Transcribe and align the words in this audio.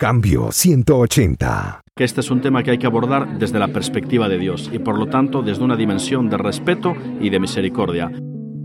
Cambio 0.00 0.50
180. 0.50 1.82
Que 1.94 2.04
este 2.04 2.22
es 2.22 2.30
un 2.30 2.40
tema 2.40 2.62
que 2.62 2.70
hay 2.70 2.78
que 2.78 2.86
abordar 2.86 3.38
desde 3.38 3.58
la 3.58 3.68
perspectiva 3.68 4.30
de 4.30 4.38
Dios 4.38 4.70
y 4.72 4.78
por 4.78 4.98
lo 4.98 5.08
tanto 5.08 5.42
desde 5.42 5.62
una 5.62 5.76
dimensión 5.76 6.30
de 6.30 6.38
respeto 6.38 6.94
y 7.20 7.28
de 7.28 7.38
misericordia. 7.38 8.10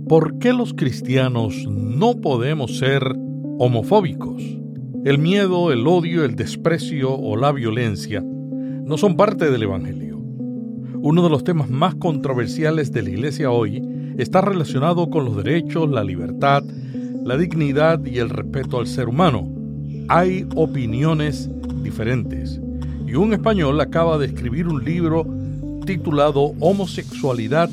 ¿Por 0.07 0.39
qué 0.39 0.53
los 0.53 0.73
cristianos 0.73 1.67
no 1.67 2.21
podemos 2.21 2.77
ser 2.77 3.03
homofóbicos? 3.59 4.41
El 5.03 5.17
miedo, 5.17 5.73
el 5.73 5.85
odio, 5.87 6.23
el 6.23 6.37
desprecio 6.37 7.13
o 7.13 7.35
la 7.35 7.51
violencia 7.51 8.23
no 8.23 8.97
son 8.97 9.17
parte 9.17 9.51
del 9.51 9.63
Evangelio. 9.63 10.17
Uno 11.01 11.21
de 11.21 11.29
los 11.29 11.43
temas 11.43 11.69
más 11.69 11.95
controversiales 11.95 12.93
de 12.93 13.01
la 13.01 13.09
Iglesia 13.09 13.51
hoy 13.51 13.83
está 14.17 14.39
relacionado 14.39 15.09
con 15.09 15.25
los 15.25 15.35
derechos, 15.43 15.89
la 15.89 16.05
libertad, 16.05 16.63
la 17.25 17.35
dignidad 17.35 18.05
y 18.05 18.19
el 18.19 18.29
respeto 18.29 18.79
al 18.79 18.87
ser 18.87 19.09
humano. 19.09 19.54
Hay 20.07 20.47
opiniones 20.55 21.49
diferentes. 21.81 22.61
Y 23.07 23.15
un 23.15 23.33
español 23.33 23.81
acaba 23.81 24.19
de 24.19 24.27
escribir 24.27 24.67
un 24.67 24.83
libro 24.83 25.25
titulado 25.85 26.53
Homosexualidad 26.59 27.69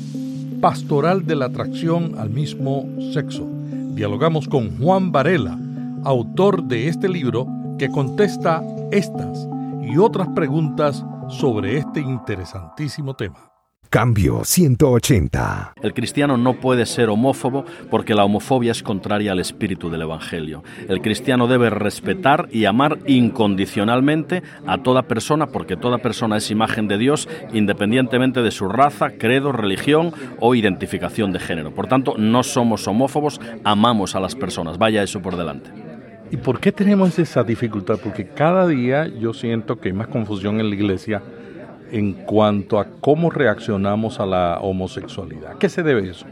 Pastoral 0.59 1.25
de 1.25 1.35
la 1.35 1.45
Atracción 1.45 2.15
al 2.17 2.31
mismo 2.31 2.89
sexo. 3.13 3.47
Dialogamos 3.93 4.47
con 4.47 4.79
Juan 4.79 5.11
Varela, 5.11 5.59
autor 6.03 6.63
de 6.63 6.87
este 6.87 7.07
libro, 7.07 7.47
que 7.77 7.89
contesta 7.89 8.63
estas 8.91 9.47
y 9.83 9.97
otras 9.97 10.29
preguntas 10.29 11.05
sobre 11.29 11.77
este 11.77 11.99
interesantísimo 12.01 13.15
tema. 13.15 13.52
Cambio 13.93 14.43
180. 14.43 15.75
El 15.83 15.93
cristiano 15.93 16.35
no 16.35 16.55
puede 16.55 16.87
ser 16.87 17.09
homófobo 17.09 17.63
porque 17.91 18.15
la 18.15 18.25
homofobia 18.25 18.71
es 18.71 18.81
contraria 18.81 19.33
al 19.33 19.39
espíritu 19.39 19.91
del 19.91 20.01
Evangelio. 20.01 20.63
El 20.89 20.99
cristiano 20.99 21.45
debe 21.45 21.69
respetar 21.69 22.49
y 22.51 22.65
amar 22.65 22.97
incondicionalmente 23.05 24.41
a 24.65 24.79
toda 24.79 25.03
persona 25.03 25.45
porque 25.45 25.77
toda 25.77 25.99
persona 25.99 26.37
es 26.37 26.49
imagen 26.49 26.87
de 26.87 26.97
Dios 26.97 27.29
independientemente 27.53 28.41
de 28.41 28.49
su 28.49 28.67
raza, 28.67 29.11
credo, 29.11 29.51
religión 29.51 30.11
o 30.39 30.55
identificación 30.55 31.31
de 31.31 31.37
género. 31.37 31.75
Por 31.75 31.85
tanto, 31.85 32.15
no 32.17 32.41
somos 32.41 32.87
homófobos, 32.87 33.39
amamos 33.63 34.15
a 34.15 34.19
las 34.19 34.33
personas. 34.33 34.79
Vaya 34.79 35.03
eso 35.03 35.21
por 35.21 35.37
delante. 35.37 35.69
¿Y 36.31 36.37
por 36.37 36.59
qué 36.59 36.71
tenemos 36.71 37.19
esa 37.19 37.43
dificultad? 37.43 37.99
Porque 38.03 38.25
cada 38.25 38.65
día 38.67 39.05
yo 39.05 39.35
siento 39.35 39.79
que 39.79 39.89
hay 39.89 39.93
más 39.93 40.07
confusión 40.07 40.59
en 40.59 40.69
la 40.69 40.75
iglesia 40.75 41.21
en 41.93 42.13
cuanto 42.13 42.79
a 42.79 42.87
cómo 42.99 43.29
reaccionamos 43.29 44.19
a 44.19 44.25
la 44.25 44.57
homosexualidad. 44.59 45.59
¿Qué 45.59 45.69
se 45.69 45.83
debe 45.83 46.09
eso? 46.09 46.25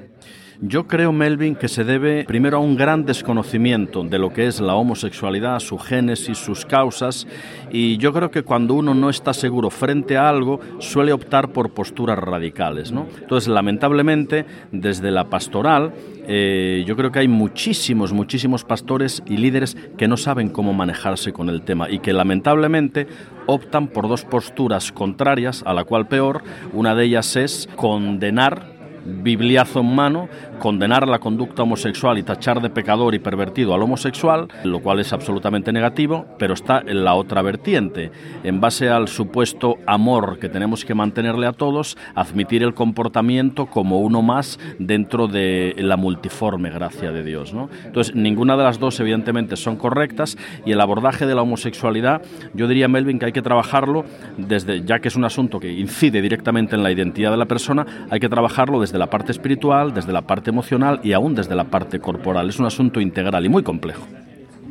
Yo 0.63 0.85
creo, 0.85 1.11
Melvin, 1.11 1.55
que 1.55 1.67
se 1.67 1.83
debe 1.83 2.23
primero 2.23 2.57
a 2.57 2.59
un 2.59 2.75
gran 2.75 3.03
desconocimiento 3.03 4.03
de 4.03 4.19
lo 4.19 4.31
que 4.31 4.45
es 4.45 4.61
la 4.61 4.75
homosexualidad, 4.75 5.57
su 5.59 5.79
génesis, 5.79 6.37
sus 6.37 6.67
causas, 6.67 7.25
y 7.71 7.97
yo 7.97 8.13
creo 8.13 8.29
que 8.29 8.43
cuando 8.43 8.75
uno 8.75 8.93
no 8.93 9.09
está 9.09 9.33
seguro 9.33 9.71
frente 9.71 10.17
a 10.17 10.29
algo, 10.29 10.59
suele 10.77 11.13
optar 11.13 11.51
por 11.51 11.71
posturas 11.71 12.19
radicales. 12.19 12.91
¿no? 12.91 13.07
Entonces, 13.19 13.47
lamentablemente, 13.47 14.45
desde 14.71 15.09
la 15.09 15.31
pastoral, 15.31 15.93
eh, 16.27 16.83
yo 16.85 16.95
creo 16.95 17.11
que 17.11 17.17
hay 17.17 17.27
muchísimos, 17.27 18.13
muchísimos 18.13 18.63
pastores 18.63 19.23
y 19.25 19.37
líderes 19.37 19.75
que 19.97 20.07
no 20.07 20.15
saben 20.15 20.49
cómo 20.49 20.73
manejarse 20.73 21.33
con 21.33 21.49
el 21.49 21.63
tema 21.63 21.89
y 21.89 21.97
que 21.97 22.13
lamentablemente 22.13 23.07
optan 23.47 23.87
por 23.87 24.07
dos 24.07 24.25
posturas 24.25 24.91
contrarias, 24.91 25.63
a 25.65 25.73
la 25.73 25.85
cual 25.85 26.07
peor, 26.07 26.43
una 26.71 26.93
de 26.93 27.05
ellas 27.05 27.35
es 27.35 27.67
condenar 27.75 28.80
bibliazo 29.05 29.81
en 29.81 29.95
mano, 29.95 30.29
condenar 30.59 31.07
la 31.07 31.19
conducta 31.19 31.63
homosexual 31.63 32.17
y 32.17 32.23
tachar 32.23 32.61
de 32.61 32.69
pecador 32.69 33.15
y 33.15 33.19
pervertido 33.19 33.73
al 33.73 33.81
homosexual, 33.81 34.47
lo 34.63 34.79
cual 34.79 34.99
es 34.99 35.13
absolutamente 35.13 35.71
negativo, 35.71 36.25
pero 36.37 36.53
está 36.53 36.83
en 36.85 37.03
la 37.03 37.15
otra 37.15 37.41
vertiente, 37.41 38.11
en 38.43 38.61
base 38.61 38.89
al 38.89 39.07
supuesto 39.07 39.77
amor 39.85 40.39
que 40.39 40.49
tenemos 40.49 40.85
que 40.85 40.93
mantenerle 40.93 41.47
a 41.47 41.53
todos, 41.53 41.97
admitir 42.15 42.63
el 42.63 42.73
comportamiento 42.73 43.65
como 43.65 44.01
uno 44.01 44.21
más 44.21 44.59
dentro 44.79 45.27
de 45.27 45.75
la 45.77 45.97
multiforme 45.97 46.69
gracia 46.69 47.11
de 47.11 47.23
Dios. 47.23 47.53
¿no? 47.53 47.69
Entonces, 47.85 48.15
ninguna 48.15 48.57
de 48.57 48.63
las 48.63 48.79
dos 48.79 48.99
evidentemente 48.99 49.55
son 49.55 49.77
correctas 49.77 50.37
y 50.65 50.71
el 50.71 50.81
abordaje 50.81 51.25
de 51.25 51.35
la 51.35 51.41
homosexualidad, 51.41 52.21
yo 52.53 52.67
diría, 52.67 52.87
Melvin, 52.87 53.19
que 53.19 53.25
hay 53.25 53.31
que 53.31 53.41
trabajarlo 53.41 54.05
desde, 54.37 54.83
ya 54.83 54.99
que 54.99 55.07
es 55.07 55.15
un 55.15 55.25
asunto 55.25 55.59
que 55.59 55.71
incide 55.71 56.21
directamente 56.21 56.75
en 56.75 56.83
la 56.83 56.91
identidad 56.91 57.31
de 57.31 57.37
la 57.37 57.45
persona, 57.45 57.85
hay 58.09 58.19
que 58.19 58.29
trabajarlo 58.29 58.79
desde 58.79 58.90
desde 58.91 58.99
la 58.99 59.09
parte 59.09 59.31
espiritual, 59.31 59.93
desde 59.93 60.11
la 60.11 60.23
parte 60.23 60.49
emocional 60.49 60.99
y 61.01 61.13
aún 61.13 61.33
desde 61.33 61.55
la 61.55 61.63
parte 61.63 62.01
corporal. 62.01 62.49
Es 62.49 62.59
un 62.59 62.65
asunto 62.65 62.99
integral 62.99 63.45
y 63.45 63.47
muy 63.47 63.63
complejo. 63.63 64.05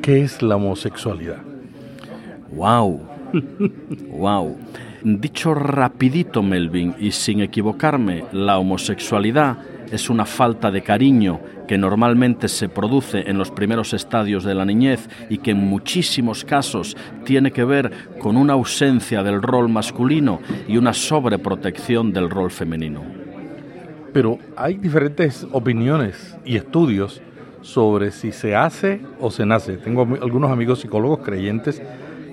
¿Qué 0.03 0.21
es 0.21 0.43
la 0.43 0.57
homosexualidad? 0.57 1.39
¡Wow! 2.53 3.01
¡Wow! 4.11 4.59
Dicho 5.03 5.55
rapidito, 5.55 6.43
Melvin, 6.43 6.97
y 6.99 7.13
sin 7.13 7.41
equivocarme, 7.41 8.25
la 8.33 8.59
homosexualidad 8.59 9.57
es 9.91 10.11
una 10.11 10.27
falta 10.27 10.71
de 10.71 10.83
cariño 10.83 11.41
que 11.67 11.79
normalmente 11.79 12.49
se 12.49 12.69
produce 12.69 13.21
en 13.21 13.39
los 13.39 13.51
primeros 13.51 13.95
estadios 13.95 14.45
de 14.45 14.55
la 14.55 14.67
niñez 14.67 15.09
y 15.31 15.39
que 15.39 15.53
en 15.53 15.67
muchísimos 15.67 16.45
casos 16.45 16.95
tiene 17.25 17.53
que 17.53 17.65
ver 17.65 17.91
con 18.19 18.37
una 18.37 18.53
ausencia 18.53 19.23
del 19.23 19.41
rol 19.41 19.71
masculino 19.71 20.41
y 20.69 20.77
una 20.77 20.93
sobreprotección 20.93 22.13
del 22.13 22.29
rol 22.29 22.51
femenino. 22.51 23.20
Pero 24.13 24.39
hay 24.57 24.77
diferentes 24.77 25.47
opiniones 25.53 26.37
y 26.45 26.57
estudios 26.57 27.23
sobre 27.63 28.11
si 28.11 28.33
se 28.33 28.57
hace 28.57 29.01
o 29.21 29.31
se 29.31 29.47
nace. 29.47 29.77
Tengo 29.77 30.03
algunos 30.21 30.51
amigos 30.51 30.81
psicólogos 30.81 31.21
creyentes 31.21 31.83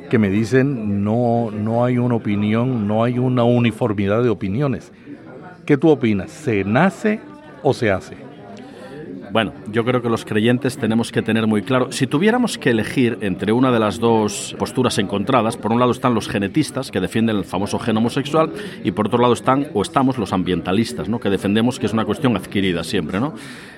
que 0.09 0.17
me 0.17 0.29
dicen 0.29 1.03
no, 1.03 1.51
no 1.51 1.83
hay 1.83 1.97
una 1.97 2.15
opinión, 2.15 2.87
no 2.87 3.03
hay 3.03 3.19
una 3.19 3.43
uniformidad 3.43 4.23
de 4.23 4.29
opiniones. 4.29 4.91
¿Qué 5.65 5.77
tú 5.77 5.89
opinas? 5.89 6.31
¿Se 6.31 6.63
nace 6.63 7.19
o 7.61 7.73
se 7.73 7.91
hace? 7.91 8.26
Bueno, 9.37 9.53
yo 9.71 9.85
creo 9.85 10.01
que 10.01 10.09
los 10.09 10.25
creyentes 10.25 10.79
tenemos 10.79 11.11
que 11.11 11.21
tener 11.21 11.45
muy 11.45 11.61
claro, 11.61 11.91
si 11.91 12.07
tuviéramos 12.07 12.57
que 12.57 12.71
elegir 12.71 13.19
entre 13.21 13.51
una 13.51 13.71
de 13.71 13.79
las 13.79 13.99
dos 13.99 14.55
posturas 14.57 14.97
encontradas, 14.97 15.57
por 15.57 15.71
un 15.71 15.79
lado 15.79 15.91
están 15.91 16.15
los 16.15 16.27
genetistas 16.27 16.89
que 16.89 16.99
defienden 16.99 17.37
el 17.37 17.43
famoso 17.43 17.77
gen 17.77 17.97
homosexual 17.97 18.51
y 18.83 18.89
por 18.89 19.05
otro 19.05 19.19
lado 19.19 19.33
están 19.33 19.67
o 19.75 19.83
estamos 19.83 20.17
los 20.17 20.33
ambientalistas, 20.33 21.07
¿no? 21.07 21.19
que 21.19 21.29
defendemos 21.29 21.77
que 21.77 21.85
es 21.85 21.93
una 21.93 22.03
cuestión 22.03 22.35
adquirida 22.35 22.83
siempre, 22.83 23.19
¿no? 23.19 23.35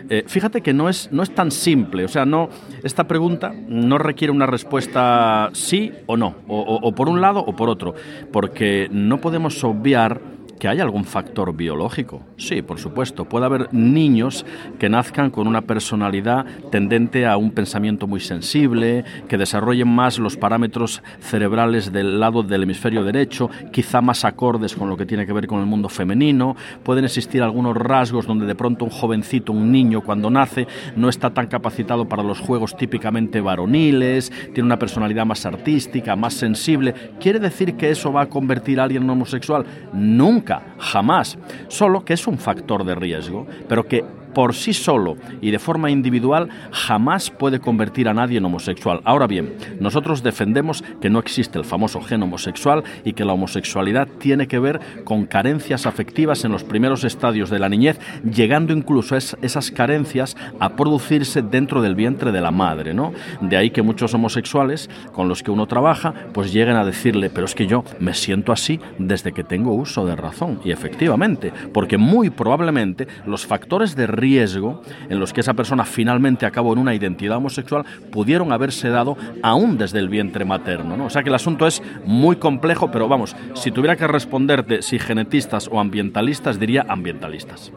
Eh, 0.09 0.23
fíjate 0.27 0.61
que 0.61 0.73
no 0.73 0.87
es 0.87 1.11
no 1.11 1.23
es 1.23 1.35
tan 1.35 1.51
simple, 1.51 2.05
o 2.05 2.07
sea, 2.07 2.23
no 2.23 2.47
esta 2.81 3.05
pregunta 3.05 3.53
no 3.67 3.97
requiere 3.97 4.31
una 4.31 4.45
respuesta 4.45 5.49
sí 5.51 5.91
o 6.05 6.15
no, 6.15 6.35
o 6.47 6.95
por 6.95 7.09
un 7.09 7.19
lado 7.19 7.41
o 7.41 7.53
por 7.53 7.67
otro, 7.67 7.95
porque 8.31 8.87
no 8.91 9.19
podemos 9.19 9.61
obviar 9.65 10.38
¿Que 10.59 10.67
hay 10.67 10.81
algún 10.81 11.05
factor 11.05 11.55
biológico? 11.55 12.21
Sí, 12.35 12.61
por 12.61 12.79
supuesto. 12.79 13.23
Puede 13.23 13.45
haber 13.45 13.73
niños 13.73 14.45
que 14.77 14.89
nazcan 14.89 15.31
con 15.31 15.47
una 15.47 15.61
personalidad 15.61 16.45
tendente 16.69 17.25
a 17.25 17.37
un 17.37 17.51
pensamiento 17.51 18.07
muy 18.07 18.19
sensible, 18.19 19.05
que 19.29 19.37
desarrollen 19.37 19.87
más 19.87 20.19
los 20.19 20.35
parámetros 20.35 21.01
cerebrales 21.21 21.93
del 21.93 22.19
lado 22.19 22.43
del 22.43 22.63
hemisferio 22.63 23.05
derecho, 23.05 23.49
quizá 23.71 24.01
más 24.01 24.25
acordes 24.25 24.75
con 24.75 24.89
lo 24.89 24.97
que 24.97 25.05
tiene 25.05 25.25
que 25.25 25.31
ver 25.31 25.47
con 25.47 25.61
el 25.61 25.65
mundo 25.65 25.87
femenino. 25.87 26.57
Pueden 26.83 27.05
existir 27.05 27.41
algunos 27.41 27.77
rasgos 27.77 28.27
donde 28.27 28.45
de 28.45 28.55
pronto 28.55 28.83
un 28.83 28.91
jovencito, 28.91 29.53
un 29.53 29.71
niño, 29.71 30.01
cuando 30.01 30.29
nace, 30.29 30.67
no 30.97 31.07
está 31.07 31.29
tan 31.29 31.47
capacitado 31.47 32.09
para 32.09 32.21
los 32.21 32.41
juegos 32.41 32.75
típicamente 32.75 33.39
varoniles, 33.39 34.29
tiene 34.53 34.63
una 34.63 34.79
personalidad 34.79 35.25
más 35.25 35.45
artística, 35.45 36.17
más 36.17 36.33
sensible. 36.33 36.93
¿Quiere 37.17 37.39
decir 37.39 37.75
que 37.75 37.91
eso 37.91 38.11
va 38.11 38.23
a 38.23 38.29
convertir 38.29 38.81
a 38.81 38.83
alguien 38.83 39.03
en 39.03 39.09
homosexual? 39.11 39.65
Nunca 39.93 40.48
jamás, 40.77 41.37
solo 41.67 42.03
que 42.03 42.13
es 42.13 42.27
un 42.27 42.37
factor 42.37 42.83
de 42.83 42.95
riesgo, 42.95 43.45
pero 43.67 43.87
que 43.87 44.03
por 44.33 44.53
sí 44.53 44.73
solo 44.73 45.17
y 45.41 45.51
de 45.51 45.59
forma 45.59 45.91
individual 45.91 46.49
jamás 46.71 47.29
puede 47.29 47.59
convertir 47.59 48.07
a 48.07 48.13
nadie 48.13 48.37
en 48.37 48.45
homosexual. 48.45 49.01
Ahora 49.03 49.27
bien, 49.27 49.53
nosotros 49.79 50.23
defendemos 50.23 50.83
que 51.01 51.09
no 51.09 51.19
existe 51.19 51.57
el 51.57 51.65
famoso 51.65 52.01
gen 52.01 52.23
homosexual 52.23 52.83
y 53.03 53.13
que 53.13 53.25
la 53.25 53.33
homosexualidad 53.33 54.07
tiene 54.19 54.47
que 54.47 54.59
ver 54.59 54.79
con 55.03 55.25
carencias 55.25 55.85
afectivas 55.85 56.45
en 56.45 56.51
los 56.51 56.63
primeros 56.63 57.03
estadios 57.03 57.49
de 57.49 57.59
la 57.59 57.69
niñez, 57.69 57.99
llegando 58.23 58.73
incluso 58.73 59.15
esas 59.15 59.71
carencias 59.71 60.35
a 60.59 60.75
producirse 60.75 61.41
dentro 61.41 61.81
del 61.81 61.95
vientre 61.95 62.31
de 62.31 62.41
la 62.41 62.51
madre, 62.51 62.93
¿no? 62.93 63.13
De 63.41 63.57
ahí 63.57 63.71
que 63.71 63.81
muchos 63.81 64.13
homosexuales 64.13 64.89
con 65.13 65.27
los 65.27 65.43
que 65.43 65.51
uno 65.51 65.67
trabaja, 65.67 66.13
pues 66.33 66.53
lleguen 66.53 66.75
a 66.75 66.85
decirle, 66.85 67.29
pero 67.29 67.45
es 67.45 67.55
que 67.55 67.67
yo 67.67 67.83
me 67.99 68.13
siento 68.13 68.51
así 68.51 68.79
desde 68.97 69.31
que 69.31 69.43
tengo 69.43 69.73
uso 69.73 70.05
de 70.05 70.15
razón. 70.15 70.59
Y 70.63 70.71
efectivamente, 70.71 71.51
porque 71.73 71.97
muy 71.97 72.29
probablemente 72.29 73.07
los 73.25 73.45
factores 73.45 73.95
de 73.95 74.07
riesgo 74.19 74.81
en 75.09 75.19
los 75.19 75.33
que 75.33 75.41
esa 75.41 75.53
persona 75.53 75.85
finalmente 75.85 76.45
acabó 76.45 76.73
en 76.73 76.79
una 76.79 76.93
identidad 76.93 77.37
homosexual 77.37 77.85
pudieron 78.11 78.51
haberse 78.51 78.89
dado 78.89 79.17
aún 79.41 79.77
desde 79.77 79.99
el 79.99 80.09
vientre 80.09 80.45
materno. 80.45 80.97
¿no? 80.97 81.05
O 81.05 81.09
sea 81.09 81.23
que 81.23 81.29
el 81.29 81.35
asunto 81.35 81.67
es 81.67 81.81
muy 82.05 82.35
complejo, 82.35 82.91
pero 82.91 83.07
vamos, 83.07 83.35
si 83.53 83.71
tuviera 83.71 83.95
que 83.95 84.07
responderte 84.07 84.81
si 84.81 84.99
genetistas 84.99 85.69
o 85.71 85.79
ambientalistas, 85.79 86.59
diría 86.59 86.85
ambientalistas. 86.87 87.71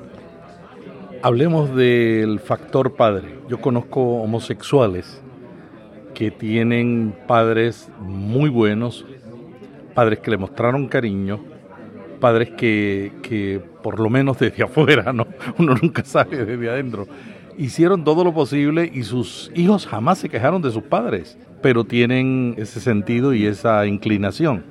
Hablemos 1.22 1.74
del 1.74 2.40
factor 2.40 2.96
padre. 2.96 3.38
Yo 3.48 3.60
conozco 3.60 4.00
homosexuales 4.22 5.22
que 6.14 6.30
tienen 6.30 7.14
padres 7.26 7.88
muy 8.00 8.50
buenos, 8.50 9.06
padres 9.94 10.18
que 10.18 10.32
le 10.32 10.36
mostraron 10.36 10.88
cariño, 10.88 11.51
padres 12.22 12.50
que, 12.50 13.10
que 13.20 13.60
por 13.82 13.98
lo 13.98 14.08
menos 14.08 14.38
desde 14.38 14.62
afuera, 14.69 15.12
¿no? 15.12 15.26
uno 15.58 15.74
nunca 15.74 16.04
sabe 16.04 16.44
desde 16.46 16.70
adentro, 16.70 17.08
hicieron 17.58 18.04
todo 18.04 18.22
lo 18.22 18.32
posible 18.32 18.88
y 18.94 19.02
sus 19.02 19.50
hijos 19.56 19.88
jamás 19.88 20.19
se 20.19 20.28
quejaron 20.28 20.62
de 20.62 20.70
sus 20.70 20.84
padres, 20.84 21.36
pero 21.60 21.82
tienen 21.84 22.54
ese 22.58 22.80
sentido 22.80 23.34
y 23.34 23.46
esa 23.46 23.84
inclinación. 23.86 24.64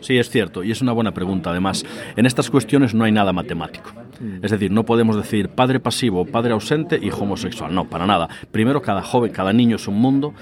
Sí, 0.00 0.18
es 0.18 0.30
cierto, 0.30 0.62
y 0.62 0.70
es 0.70 0.82
una 0.82 0.92
buena 0.92 1.12
pregunta. 1.12 1.50
Además, 1.50 1.84
en 2.16 2.26
estas 2.26 2.50
cuestiones 2.50 2.94
no 2.94 3.04
hay 3.04 3.12
nada 3.12 3.32
matemático. 3.32 3.92
Mm. 4.20 4.44
Es 4.44 4.50
decir, 4.50 4.70
no 4.70 4.84
podemos 4.84 5.16
decir 5.16 5.48
padre 5.48 5.80
pasivo, 5.80 6.24
padre 6.24 6.52
ausente, 6.52 6.98
hijo 7.02 7.22
homosexual. 7.22 7.74
No, 7.74 7.88
para 7.88 8.06
nada. 8.06 8.28
Primero, 8.50 8.82
cada 8.82 9.02
joven, 9.02 9.32
cada 9.32 9.52
niño 9.52 9.76
es 9.76 9.88
un 9.88 10.00
mundo. 10.00 10.34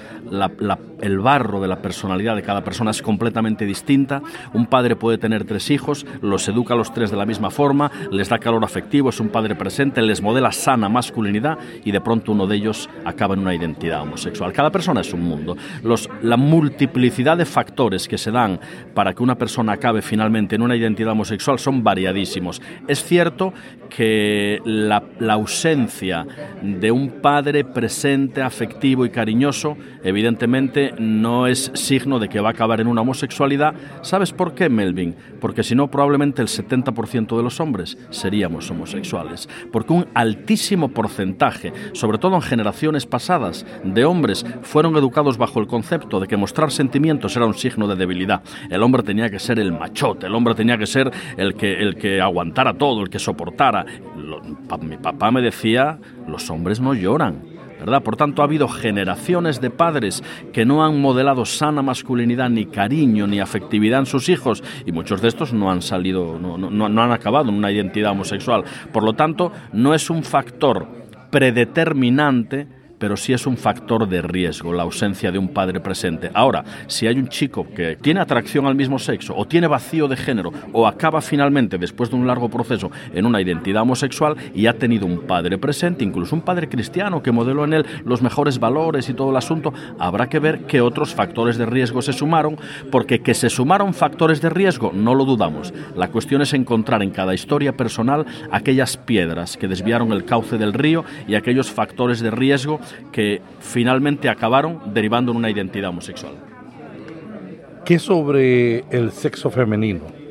el 1.01 1.19
barro 1.19 1.61
de 1.61 1.67
la 1.67 1.81
personalidad 1.81 2.35
de 2.35 2.41
cada 2.41 2.63
persona 2.63 2.91
es 2.91 3.01
completamente 3.01 3.65
distinta. 3.65 4.21
Un 4.53 4.67
padre 4.67 4.95
puede 4.95 5.17
tener 5.17 5.45
tres 5.45 5.69
hijos, 5.71 6.05
los 6.21 6.47
educa 6.47 6.73
a 6.73 6.77
los 6.77 6.93
tres 6.93 7.11
de 7.11 7.17
la 7.17 7.25
misma 7.25 7.49
forma, 7.49 7.91
les 8.11 8.29
da 8.29 8.39
calor 8.39 8.63
afectivo, 8.63 9.09
es 9.09 9.19
un 9.19 9.29
padre 9.29 9.55
presente, 9.55 10.01
les 10.01 10.21
modela 10.21 10.51
sana 10.51 10.89
masculinidad 10.89 11.57
y 11.83 11.91
de 11.91 12.01
pronto 12.01 12.31
uno 12.31 12.47
de 12.47 12.55
ellos 12.55 12.89
acaba 13.03 13.33
en 13.33 13.41
una 13.41 13.53
identidad 13.53 14.01
homosexual. 14.01 14.53
Cada 14.53 14.71
persona 14.71 15.01
es 15.01 15.13
un 15.13 15.21
mundo. 15.21 15.57
Los, 15.83 16.09
la 16.21 16.37
multiplicidad 16.37 17.37
de 17.37 17.45
factores 17.45 18.07
que 18.07 18.17
se 18.17 18.31
dan 18.31 18.59
para 18.93 19.13
que 19.13 19.23
una 19.23 19.35
persona 19.35 19.45
acabe 19.69 20.01
finalmente 20.01 20.55
en 20.55 20.61
una 20.61 20.75
identidad 20.75 21.11
homosexual 21.11 21.59
son 21.59 21.83
variadísimos. 21.83 22.61
Es 22.87 23.03
cierto 23.03 23.53
que 23.89 24.59
la, 24.65 25.03
ausencia 25.29 26.25
de 26.61 26.91
un 26.91 27.21
padre 27.21 27.63
presente, 27.63 28.41
afectivo 28.41 29.05
y 29.05 29.09
cariñoso, 29.09 29.77
evidentemente 30.03 30.93
no 30.97 31.47
es 31.47 31.71
signo 31.73 32.19
de 32.19 32.29
que 32.29 32.39
va 32.39 32.49
a 32.49 32.51
acabar 32.51 32.81
en 32.81 32.87
una 32.87 33.01
homosexualidad. 33.01 33.73
¿Sabes 34.01 34.31
por 34.31 34.53
qué, 34.55 34.69
Melvin? 34.69 35.15
Porque 35.39 35.63
si 35.63 35.75
no, 35.75 35.89
probablemente 35.89 36.41
el 36.41 36.47
70% 36.47 37.35
de 37.35 37.43
los 37.43 37.59
hombres 37.59 37.97
seríamos 38.09 38.69
homosexuales. 38.71 39.49
Porque 39.71 39.93
un 39.93 40.07
altísimo 40.13 40.89
porcentaje, 40.89 41.73
sobre 41.93 42.17
todo 42.17 42.35
en 42.35 42.41
generaciones 42.41 43.05
pasadas, 43.05 43.65
de 43.83 44.05
hombres 44.05 44.45
fueron 44.61 44.95
educados 44.95 45.37
bajo 45.37 45.59
el 45.59 45.67
concepto 45.67 46.19
de 46.19 46.27
que 46.27 46.37
mostrar 46.37 46.71
sentimientos 46.71 47.35
era 47.35 47.45
un 47.45 47.53
signo 47.53 47.87
de 47.87 47.95
debilidad. 47.95 48.41
El 48.69 48.83
hombre 48.83 49.03
tenía 49.03 49.29
que 49.29 49.34
ser 49.39 49.59
el 49.59 49.71
machote, 49.71 50.27
el 50.27 50.35
hombre 50.35 50.55
tenía 50.55 50.77
que 50.77 50.85
ser 50.85 51.11
el 51.37 51.55
que, 51.55 51.73
el 51.73 51.95
que 51.95 52.21
aguantara 52.21 52.73
todo, 52.73 53.01
el 53.01 53.09
que 53.09 53.19
soportara. 53.19 53.85
mi 54.81 54.97
papá 54.97 55.31
me 55.31 55.41
decía, 55.41 55.99
los 56.27 56.49
hombres 56.49 56.79
no 56.79 56.93
lloran. 56.93 57.55
¿verdad? 57.79 58.03
Por 58.03 58.15
tanto, 58.15 58.41
ha 58.41 58.45
habido 58.45 58.67
generaciones 58.67 59.61
de 59.61 59.69
padres 59.69 60.23
que 60.53 60.65
no 60.65 60.83
han 60.83 60.99
modelado 60.99 61.45
sana 61.45 61.81
masculinidad, 61.81 62.49
ni 62.49 62.65
cariño, 62.65 63.27
ni 63.27 63.39
afectividad 63.39 63.99
en 63.99 64.05
sus 64.05 64.29
hijos, 64.29 64.63
y 64.85 64.91
muchos 64.91 65.21
de 65.21 65.27
estos 65.27 65.53
no 65.53 65.69
han 65.69 65.81
salido, 65.81 66.39
no, 66.39 66.57
no, 66.57 66.89
no 66.89 67.03
han 67.03 67.11
acabado 67.11 67.49
en 67.49 67.55
una 67.55 67.71
identidad 67.71 68.11
homosexual. 68.11 68.63
Por 68.91 69.03
lo 69.03 69.13
tanto, 69.13 69.51
no 69.73 69.93
es 69.93 70.09
un 70.09 70.23
factor 70.23 70.87
predeterminante 71.29 72.67
pero 72.97 73.17
sí 73.17 73.33
es 73.33 73.45
un 73.45 73.57
factor 73.57 74.07
de 74.07 74.21
riesgo 74.21 74.73
la 74.73 74.83
ausencia 74.83 75.31
de 75.31 75.37
un 75.37 75.49
padre 75.49 75.79
presente. 75.79 76.29
Ahora, 76.33 76.63
si 76.87 77.07
hay 77.07 77.17
un 77.17 77.27
chico 77.27 77.67
que 77.75 77.95
tiene 77.95 78.19
atracción 78.19 78.65
al 78.65 78.75
mismo 78.75 78.99
sexo 78.99 79.35
o 79.35 79.45
tiene 79.45 79.67
vacío 79.67 80.07
de 80.07 80.17
género 80.17 80.51
o 80.71 80.87
acaba 80.87 81.21
finalmente, 81.21 81.77
después 81.77 82.09
de 82.09 82.15
un 82.15 82.27
largo 82.27 82.49
proceso, 82.49 82.91
en 83.13 83.25
una 83.25 83.41
identidad 83.41 83.83
homosexual 83.83 84.35
y 84.53 84.67
ha 84.67 84.73
tenido 84.73 85.05
un 85.05 85.21
padre 85.21 85.57
presente, 85.57 86.03
incluso 86.03 86.35
un 86.35 86.41
padre 86.41 86.69
cristiano 86.69 87.21
que 87.21 87.31
modeló 87.31 87.65
en 87.65 87.73
él 87.73 87.85
los 88.05 88.21
mejores 88.21 88.59
valores 88.59 89.09
y 89.09 89.13
todo 89.13 89.31
el 89.31 89.37
asunto, 89.37 89.73
habrá 89.99 90.27
que 90.27 90.39
ver 90.39 90.65
qué 90.65 90.81
otros 90.81 91.13
factores 91.13 91.57
de 91.57 91.65
riesgo 91.65 92.01
se 92.01 92.13
sumaron, 92.13 92.57
porque 92.91 93.19
que 93.19 93.33
se 93.33 93.49
sumaron 93.49 93.93
factores 93.93 94.41
de 94.41 94.49
riesgo, 94.49 94.91
no 94.93 95.15
lo 95.15 95.25
dudamos. 95.25 95.73
La 95.95 96.09
cuestión 96.09 96.41
es 96.41 96.53
encontrar 96.53 97.03
en 97.03 97.11
cada 97.11 97.33
historia 97.33 97.75
personal 97.75 98.25
aquellas 98.51 98.97
piedras 98.97 99.57
que 99.57 99.67
desviaron 99.67 100.11
el 100.11 100.25
cauce 100.25 100.57
del 100.57 100.73
río 100.73 101.05
y 101.27 101.35
aquellos 101.35 101.71
factores 101.71 102.19
de 102.19 102.31
riesgo 102.31 102.79
que 103.11 103.41
finalmente 103.59 104.29
acabaron 104.29 104.93
derivando 104.93 105.31
en 105.31 105.37
una 105.37 105.49
identidad 105.49 105.89
homosexual. 105.89 106.33
¿Qué 107.85 107.99
sobre 107.99 108.79
el 108.89 109.11
sexo 109.11 109.49
femenino? 109.49 110.25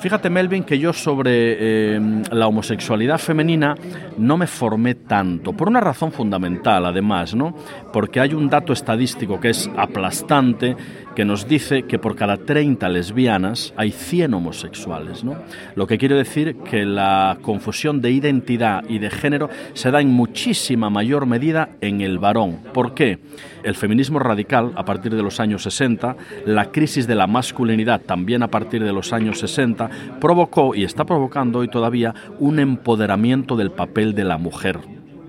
Fíjate, 0.00 0.30
Melvin, 0.30 0.64
que 0.64 0.78
yo 0.78 0.94
sobre 0.94 1.96
em, 1.96 2.22
la 2.32 2.46
homosexualidad 2.46 3.18
femenina 3.18 3.74
no 4.16 4.38
me 4.38 4.46
formé 4.46 4.94
tanto, 4.94 5.52
por 5.52 5.68
una 5.68 5.80
razón 5.80 6.10
fundamental, 6.10 6.86
además, 6.86 7.34
¿no? 7.34 7.54
Porque 7.92 8.18
hay 8.18 8.32
un 8.32 8.48
dato 8.48 8.72
estadístico 8.72 9.38
que 9.38 9.50
es 9.50 9.70
aplastante 9.76 10.74
que 11.20 11.26
nos 11.26 11.46
dice 11.46 11.82
que 11.82 11.98
por 11.98 12.16
cada 12.16 12.38
30 12.38 12.88
lesbianas 12.88 13.74
hay 13.76 13.90
100 13.90 14.32
homosexuales. 14.32 15.22
¿no? 15.22 15.36
Lo 15.74 15.86
que 15.86 15.98
quiere 15.98 16.14
decir 16.14 16.56
que 16.64 16.86
la 16.86 17.36
confusión 17.42 18.00
de 18.00 18.10
identidad 18.10 18.84
y 18.88 19.00
de 19.00 19.10
género 19.10 19.50
se 19.74 19.90
da 19.90 20.00
en 20.00 20.08
muchísima 20.08 20.88
mayor 20.88 21.26
medida 21.26 21.72
en 21.82 22.00
el 22.00 22.18
varón. 22.18 22.60
¿Por 22.72 22.94
qué? 22.94 23.18
El 23.62 23.74
feminismo 23.74 24.18
radical, 24.18 24.72
a 24.76 24.86
partir 24.86 25.14
de 25.14 25.22
los 25.22 25.40
años 25.40 25.62
60, 25.64 26.16
la 26.46 26.72
crisis 26.72 27.06
de 27.06 27.16
la 27.16 27.26
masculinidad, 27.26 28.00
también 28.00 28.42
a 28.42 28.48
partir 28.48 28.82
de 28.82 28.94
los 28.94 29.12
años 29.12 29.40
60, 29.40 29.90
provocó 30.22 30.74
y 30.74 30.84
está 30.84 31.04
provocando 31.04 31.58
hoy 31.58 31.68
todavía 31.68 32.14
un 32.38 32.58
empoderamiento 32.58 33.56
del 33.56 33.72
papel 33.72 34.14
de 34.14 34.24
la 34.24 34.38
mujer 34.38 34.78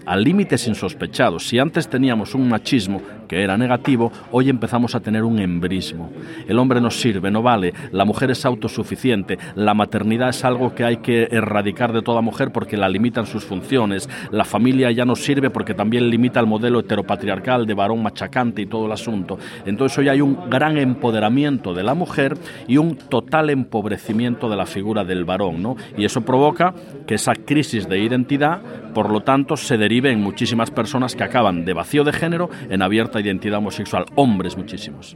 al 0.05 0.23
límites 0.23 0.67
insospechados. 0.67 1.47
Si 1.47 1.59
antes 1.59 1.87
teníamos 1.87 2.33
un 2.35 2.49
machismo 2.49 3.01
que 3.31 3.41
era 3.41 3.57
negativo, 3.57 4.11
hoy 4.31 4.49
empezamos 4.49 4.93
a 4.93 4.99
tener 4.99 5.23
un 5.23 5.39
embrismo. 5.39 6.11
El 6.49 6.59
hombre 6.59 6.81
no 6.81 6.91
sirve, 6.91 7.31
no 7.31 7.41
vale, 7.41 7.73
la 7.93 8.03
mujer 8.03 8.29
es 8.29 8.45
autosuficiente, 8.45 9.39
la 9.55 9.73
maternidad 9.73 10.27
es 10.27 10.43
algo 10.43 10.75
que 10.75 10.83
hay 10.83 10.97
que 10.97 11.29
erradicar 11.31 11.93
de 11.93 12.01
toda 12.01 12.19
mujer 12.19 12.51
porque 12.51 12.75
la 12.75 12.89
limitan 12.89 13.25
sus 13.25 13.45
funciones, 13.45 14.09
la 14.31 14.43
familia 14.43 14.91
ya 14.91 15.05
no 15.05 15.15
sirve 15.15 15.49
porque 15.49 15.73
también 15.73 16.09
limita 16.09 16.41
el 16.41 16.45
modelo 16.45 16.81
heteropatriarcal 16.81 17.65
de 17.65 17.73
varón 17.73 18.03
machacante 18.03 18.63
y 18.63 18.65
todo 18.65 18.87
el 18.87 18.91
asunto. 18.91 19.39
Entonces 19.65 19.97
hoy 19.97 20.09
hay 20.09 20.19
un 20.19 20.49
gran 20.49 20.77
empoderamiento 20.77 21.73
de 21.73 21.83
la 21.83 21.93
mujer 21.93 22.37
y 22.67 22.75
un 22.75 22.97
total 22.97 23.49
empobrecimiento 23.49 24.49
de 24.49 24.57
la 24.57 24.65
figura 24.65 25.05
del 25.05 25.23
varón, 25.23 25.63
¿no? 25.63 25.77
Y 25.97 26.03
eso 26.03 26.19
provoca 26.19 26.73
que 27.07 27.15
esa 27.15 27.33
crisis 27.33 27.87
de 27.87 27.97
identidad, 27.97 28.61
por 28.93 29.09
lo 29.09 29.21
tanto, 29.21 29.55
se 29.55 29.77
derive 29.77 30.11
en 30.11 30.19
muchísimas 30.19 30.69
personas 30.69 31.15
que 31.15 31.23
acaban 31.23 31.63
de 31.63 31.71
vacío 31.71 32.03
de 32.03 32.11
género 32.11 32.49
en 32.69 32.81
abierta 32.81 33.20
identidad 33.21 33.59
homosexual, 33.59 34.05
hombres 34.15 34.57
muchísimos. 34.57 35.15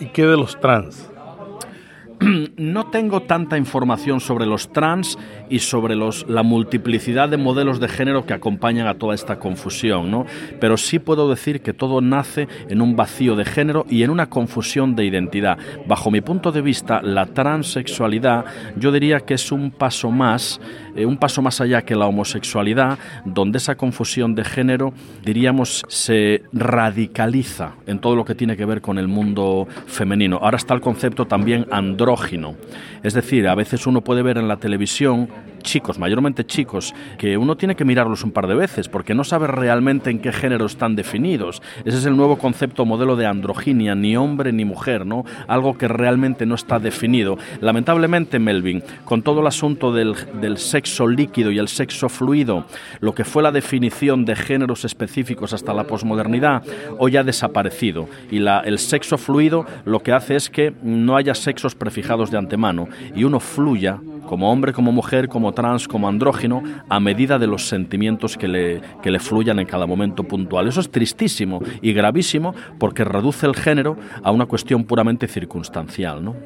¿Y 0.00 0.06
qué 0.06 0.26
de 0.26 0.36
los 0.36 0.58
trans? 0.60 1.10
no 2.56 2.86
tengo 2.86 3.22
tanta 3.22 3.58
información 3.58 4.20
sobre 4.20 4.46
los 4.46 4.72
trans 4.72 5.18
y 5.48 5.60
sobre 5.60 5.94
los, 5.94 6.28
la 6.28 6.42
multiplicidad 6.42 7.28
de 7.28 7.36
modelos 7.36 7.80
de 7.80 7.88
género 7.88 8.26
que 8.26 8.34
acompañan 8.34 8.86
a 8.86 8.94
toda 8.94 9.14
esta 9.14 9.38
confusión, 9.38 10.10
¿no? 10.10 10.26
pero 10.60 10.76
sí 10.76 10.98
puedo 10.98 11.28
decir 11.28 11.60
que 11.60 11.72
todo 11.72 12.00
nace 12.00 12.48
en 12.68 12.80
un 12.82 12.96
vacío 12.96 13.36
de 13.36 13.44
género 13.44 13.86
y 13.88 14.02
en 14.02 14.10
una 14.10 14.28
confusión 14.28 14.96
de 14.96 15.04
identidad. 15.04 15.58
Bajo 15.86 16.10
mi 16.10 16.20
punto 16.20 16.52
de 16.52 16.62
vista, 16.62 17.02
la 17.02 17.26
transexualidad 17.26 18.44
yo 18.76 18.92
diría 18.92 19.20
que 19.20 19.34
es 19.34 19.52
un 19.52 19.70
paso 19.70 20.10
más, 20.10 20.60
eh, 20.94 21.06
un 21.06 21.16
paso 21.16 21.42
más 21.42 21.60
allá 21.60 21.82
que 21.82 21.94
la 21.94 22.06
homosexualidad, 22.06 22.98
donde 23.24 23.58
esa 23.58 23.76
confusión 23.76 24.34
de 24.34 24.44
género, 24.44 24.92
diríamos, 25.24 25.84
se 25.88 26.42
radicaliza 26.52 27.74
en 27.86 27.98
todo 27.98 28.16
lo 28.16 28.24
que 28.24 28.34
tiene 28.34 28.56
que 28.56 28.64
ver 28.64 28.80
con 28.80 28.98
el 28.98 29.08
mundo 29.08 29.66
femenino. 29.86 30.38
Ahora 30.42 30.56
está 30.56 30.74
el 30.74 30.80
concepto 30.80 31.26
también 31.26 31.66
andrógeno 31.70 32.56
es 33.02 33.14
decir, 33.14 33.46
a 33.46 33.54
veces 33.54 33.86
uno 33.86 34.00
puede 34.00 34.22
ver 34.22 34.36
en 34.36 34.48
la 34.48 34.56
televisión 34.56 35.28
Gracias 35.36 35.55
chicos, 35.66 35.98
mayormente 35.98 36.46
chicos, 36.46 36.94
que 37.18 37.36
uno 37.36 37.56
tiene 37.56 37.74
que 37.74 37.84
mirarlos 37.84 38.22
un 38.22 38.30
par 38.30 38.46
de 38.46 38.54
veces 38.54 38.88
porque 38.88 39.14
no 39.14 39.24
sabe 39.24 39.48
realmente 39.48 40.10
en 40.10 40.20
qué 40.20 40.32
género 40.32 40.64
están 40.64 40.94
definidos. 40.94 41.60
Ese 41.84 41.98
es 41.98 42.06
el 42.06 42.16
nuevo 42.16 42.38
concepto 42.38 42.86
modelo 42.86 43.16
de 43.16 43.26
androginia, 43.26 43.94
ni 43.96 44.16
hombre 44.16 44.52
ni 44.52 44.64
mujer, 44.64 45.04
¿no? 45.04 45.24
Algo 45.48 45.76
que 45.76 45.88
realmente 45.88 46.46
no 46.46 46.54
está 46.54 46.78
definido. 46.78 47.36
Lamentablemente, 47.60 48.38
Melvin, 48.38 48.82
con 49.04 49.22
todo 49.22 49.40
el 49.40 49.48
asunto 49.48 49.92
del, 49.92 50.14
del 50.40 50.58
sexo 50.58 51.08
líquido 51.08 51.50
y 51.50 51.58
el 51.58 51.66
sexo 51.66 52.08
fluido, 52.08 52.64
lo 53.00 53.14
que 53.14 53.24
fue 53.24 53.42
la 53.42 53.50
definición 53.50 54.24
de 54.24 54.36
géneros 54.36 54.84
específicos 54.84 55.52
hasta 55.52 55.74
la 55.74 55.84
posmodernidad, 55.84 56.62
hoy 56.98 57.16
ha 57.16 57.24
desaparecido. 57.24 58.08
Y 58.30 58.38
la, 58.38 58.60
el 58.60 58.78
sexo 58.78 59.18
fluido 59.18 59.66
lo 59.84 60.00
que 60.00 60.12
hace 60.12 60.36
es 60.36 60.48
que 60.48 60.72
no 60.82 61.16
haya 61.16 61.34
sexos 61.34 61.74
prefijados 61.74 62.30
de 62.30 62.38
antemano 62.38 62.88
y 63.16 63.24
uno 63.24 63.40
fluya 63.40 63.98
como 64.26 64.52
hombre, 64.52 64.72
como 64.72 64.92
mujer, 64.92 65.28
como 65.28 65.52
trans, 65.56 65.88
como 65.88 66.08
andrógeno, 66.08 66.62
a 66.88 67.00
medida 67.00 67.40
de 67.40 67.48
los 67.48 67.66
sentimientos 67.66 68.36
que 68.36 68.46
le, 68.46 68.80
que 69.02 69.10
le 69.10 69.18
fluyan 69.18 69.58
en 69.58 69.66
cada 69.66 69.86
momento 69.86 70.22
puntual. 70.22 70.68
Eso 70.68 70.80
es 70.80 70.88
tristísimo 70.88 71.60
y 71.82 71.92
gravísimo 71.92 72.54
porque 72.78 73.02
reduce 73.02 73.44
el 73.46 73.56
género 73.56 73.96
a 74.22 74.30
una 74.30 74.46
cuestión 74.46 74.84
puramente 74.84 75.26
circunstancial. 75.26 76.24
¿no? 76.24 76.36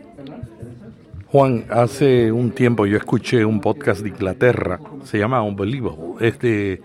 Juan, 1.26 1.66
hace 1.70 2.32
un 2.32 2.50
tiempo 2.52 2.86
yo 2.86 2.96
escuché 2.96 3.44
un 3.44 3.60
podcast 3.60 4.00
de 4.00 4.08
Inglaterra, 4.08 4.80
se 5.04 5.18
llama 5.18 5.42
Unbelievable, 5.42 6.14
es 6.26 6.38
de 6.40 6.80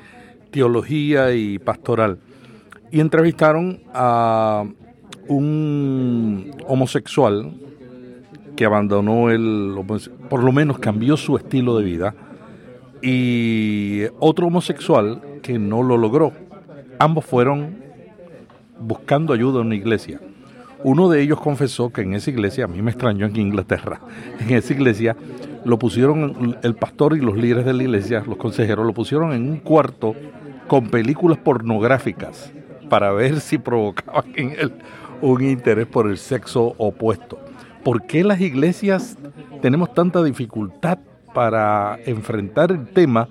teología 0.51 1.33
y 1.33 1.57
pastoral. 1.59 2.19
y 2.91 2.99
entrevistaron 2.99 3.79
a 3.93 4.63
un 5.27 6.51
homosexual 6.67 7.53
que 8.55 8.65
abandonó 8.65 9.29
el, 9.29 9.75
por 10.29 10.43
lo 10.43 10.51
menos 10.51 10.79
cambió 10.79 11.17
su 11.17 11.37
estilo 11.37 11.77
de 11.77 11.85
vida, 11.85 12.15
y 13.01 14.03
otro 14.19 14.47
homosexual 14.47 15.21
que 15.41 15.59
no 15.59 15.83
lo 15.83 15.97
logró. 15.97 16.33
Ambos 16.97 17.25
fueron 17.25 17.77
buscando 18.79 19.33
ayuda 19.33 19.61
en 19.61 19.67
una 19.67 19.75
iglesia. 19.75 20.19
Uno 20.83 21.09
de 21.09 21.21
ellos 21.21 21.39
confesó 21.39 21.91
que 21.91 22.01
en 22.01 22.13
esa 22.13 22.29
iglesia, 22.29 22.65
a 22.65 22.67
mí 22.67 22.81
me 22.81 22.91
extrañó 22.91 23.25
en 23.25 23.35
Inglaterra, 23.35 24.01
en 24.39 24.55
esa 24.55 24.73
iglesia 24.73 25.15
lo 25.65 25.79
pusieron, 25.79 26.57
el 26.61 26.75
pastor 26.75 27.17
y 27.17 27.21
los 27.21 27.35
líderes 27.35 27.65
de 27.65 27.73
la 27.73 27.83
iglesia, 27.83 28.23
los 28.25 28.37
consejeros, 28.37 28.85
lo 28.85 28.93
pusieron 28.93 29.33
en 29.33 29.49
un 29.49 29.57
cuarto 29.57 30.15
con 30.67 30.89
películas 30.89 31.39
pornográficas 31.39 32.51
para 32.87 33.11
ver 33.11 33.39
si 33.39 33.57
provocaban 33.57 34.25
en 34.35 34.51
él 34.51 34.73
un 35.21 35.43
interés 35.43 35.87
por 35.87 36.07
el 36.07 36.17
sexo 36.17 36.75
opuesto. 36.77 37.39
¿Por 37.85 38.07
qué 38.07 38.23
las 38.23 38.41
iglesias 38.41 39.15
tenemos 39.61 39.93
tanta 39.93 40.23
dificultad 40.23 40.97
para 41.35 41.99
enfrentar 42.07 42.71
el 42.71 42.87
tema 42.87 43.29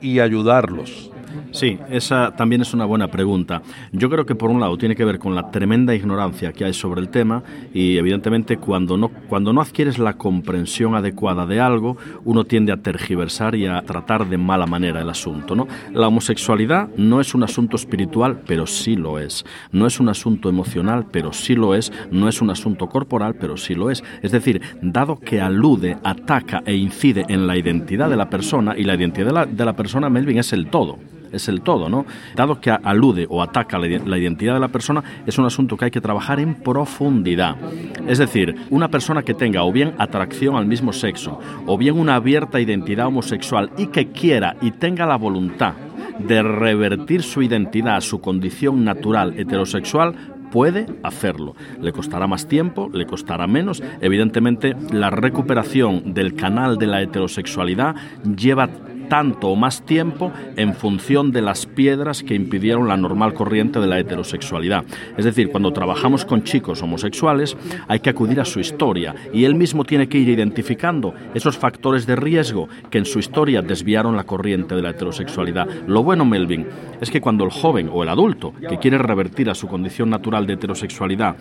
y 0.00 0.20
ayudarlos? 0.20 1.12
Sí, 1.52 1.78
esa 1.90 2.34
también 2.36 2.62
es 2.62 2.74
una 2.74 2.84
buena 2.84 3.08
pregunta. 3.08 3.62
Yo 3.92 4.10
creo 4.10 4.26
que 4.26 4.34
por 4.34 4.50
un 4.50 4.60
lado 4.60 4.76
tiene 4.76 4.94
que 4.94 5.04
ver 5.04 5.18
con 5.18 5.34
la 5.34 5.50
tremenda 5.50 5.94
ignorancia 5.94 6.52
que 6.52 6.64
hay 6.64 6.72
sobre 6.72 7.00
el 7.00 7.08
tema 7.08 7.42
y 7.72 7.96
evidentemente 7.96 8.58
cuando 8.58 8.96
no, 8.96 9.08
cuando 9.08 9.52
no 9.52 9.60
adquieres 9.60 9.98
la 9.98 10.14
comprensión 10.14 10.94
adecuada 10.94 11.46
de 11.46 11.60
algo, 11.60 11.96
uno 12.24 12.44
tiende 12.44 12.72
a 12.72 12.76
tergiversar 12.78 13.54
y 13.54 13.66
a 13.66 13.82
tratar 13.82 14.28
de 14.28 14.38
mala 14.38 14.66
manera 14.66 15.00
el 15.00 15.10
asunto. 15.10 15.54
¿no? 15.54 15.66
La 15.92 16.08
homosexualidad 16.08 16.88
no 16.96 17.20
es 17.20 17.34
un 17.34 17.42
asunto 17.42 17.76
espiritual, 17.76 18.40
pero 18.46 18.66
sí 18.66 18.96
lo 18.96 19.18
es. 19.18 19.44
No 19.72 19.86
es 19.86 20.00
un 20.00 20.08
asunto 20.08 20.48
emocional, 20.48 21.06
pero 21.10 21.32
sí 21.32 21.54
lo 21.54 21.74
es. 21.74 21.92
No 22.10 22.28
es 22.28 22.40
un 22.40 22.50
asunto 22.50 22.88
corporal, 22.88 23.34
pero 23.38 23.56
sí 23.56 23.74
lo 23.74 23.90
es. 23.90 24.02
Es 24.22 24.32
decir, 24.32 24.60
dado 24.82 25.18
que 25.18 25.40
alude, 25.40 25.96
ataca 26.02 26.62
e 26.66 26.74
incide 26.74 27.24
en 27.28 27.46
la 27.46 27.56
identidad 27.56 28.10
de 28.10 28.16
la 28.16 28.30
persona 28.30 28.74
y 28.76 28.84
la 28.84 28.94
identidad 28.94 29.26
de 29.26 29.32
la, 29.32 29.46
de 29.46 29.64
la 29.64 29.74
persona, 29.74 30.08
Melvin, 30.08 30.38
es 30.38 30.52
el 30.52 30.68
todo 30.68 30.98
es 31.32 31.48
el 31.48 31.60
todo, 31.62 31.88
¿no? 31.88 32.06
Dado 32.34 32.60
que 32.60 32.70
alude 32.70 33.26
o 33.28 33.42
ataca 33.42 33.78
la, 33.78 34.18
identidad 34.18 34.54
de 34.54 34.60
la 34.60 34.68
persona, 34.68 35.02
es 35.26 35.38
un 35.38 35.46
asunto 35.46 35.76
que 35.76 35.86
hay 35.86 35.90
que 35.90 36.00
trabajar 36.00 36.40
en 36.40 36.54
profundidad. 36.54 37.56
Es 38.06 38.18
decir, 38.18 38.54
una 38.70 38.88
persona 38.88 39.22
que 39.22 39.34
tenga 39.34 39.64
o 39.64 39.72
bien 39.72 39.94
atracción 39.98 40.56
al 40.56 40.66
mismo 40.66 40.92
sexo, 40.92 41.38
o 41.66 41.76
bien 41.78 41.98
una 41.98 42.16
abierta 42.16 42.60
identidad 42.60 43.06
homosexual 43.06 43.70
y 43.76 43.88
que 43.88 44.08
quiera 44.08 44.56
y 44.60 44.72
tenga 44.72 45.06
la 45.06 45.16
voluntad 45.16 45.74
de 46.18 46.42
revertir 46.42 47.22
su 47.22 47.42
identidad 47.42 48.00
su 48.00 48.20
condición 48.20 48.84
natural 48.84 49.38
heterosexual, 49.38 50.14
puede 50.50 50.86
hacerlo. 51.02 51.54
Le 51.80 51.92
costará 51.92 52.26
más 52.26 52.48
tiempo, 52.48 52.88
le 52.92 53.06
costará 53.06 53.46
menos. 53.46 53.82
Evidentemente, 54.00 54.74
la 54.90 55.10
recuperación 55.10 56.14
del 56.14 56.34
canal 56.34 56.78
de 56.78 56.86
la 56.86 57.02
heterosexualidad 57.02 57.94
lleva 58.36 58.68
tanto 59.08 59.48
o 59.48 59.56
más 59.56 59.84
tiempo 59.84 60.32
en 60.56 60.74
función 60.74 61.32
de 61.32 61.42
las 61.42 61.66
piedras 61.66 62.22
que 62.22 62.34
impidieron 62.34 62.88
la 62.88 62.96
normal 62.96 63.34
corriente 63.34 63.80
de 63.80 63.86
la 63.86 63.98
heterosexualidad. 63.98 64.84
Es 65.16 65.24
decir, 65.24 65.48
cuando 65.48 65.72
trabajamos 65.72 66.24
con 66.24 66.42
chicos 66.44 66.82
homosexuales 66.82 67.56
hay 67.88 68.00
que 68.00 68.10
acudir 68.10 68.40
a 68.40 68.44
su 68.44 68.60
historia 68.60 69.14
y 69.32 69.44
él 69.44 69.54
mismo 69.54 69.84
tiene 69.84 70.08
que 70.08 70.18
ir 70.18 70.28
identificando 70.28 71.14
esos 71.34 71.56
factores 71.58 72.06
de 72.06 72.16
riesgo 72.16 72.68
que 72.90 72.98
en 72.98 73.04
su 73.04 73.18
historia 73.18 73.62
desviaron 73.62 74.16
la 74.16 74.24
corriente 74.24 74.74
de 74.74 74.82
la 74.82 74.90
heterosexualidad. 74.90 75.68
Lo 75.86 76.02
bueno, 76.02 76.24
Melvin, 76.24 76.66
es 77.00 77.10
que 77.10 77.20
cuando 77.20 77.44
el 77.44 77.50
joven 77.50 77.90
o 77.92 78.02
el 78.02 78.08
adulto 78.08 78.52
que 78.68 78.78
quiere 78.78 78.98
revertir 78.98 79.50
a 79.50 79.54
su 79.54 79.68
condición 79.68 80.10
natural 80.10 80.46
de 80.46 80.54
heterosexualidad 80.54 81.36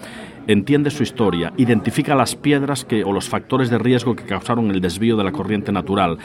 entiende 0.47 0.91
su 0.91 1.03
historia, 1.03 1.53
identifica 1.57 2.15
las 2.15 2.35
piedras 2.35 2.85
que, 2.85 3.03
o 3.03 3.11
los 3.11 3.29
factores 3.29 3.69
de 3.69 3.77
riesgo 3.77 4.15
que 4.15 4.25
causaron 4.25 4.71
el 4.71 4.81
desvío 4.81 5.17
de 5.17 5.23
la 5.23 5.31
corriente 5.31 5.71
natural 5.71 6.17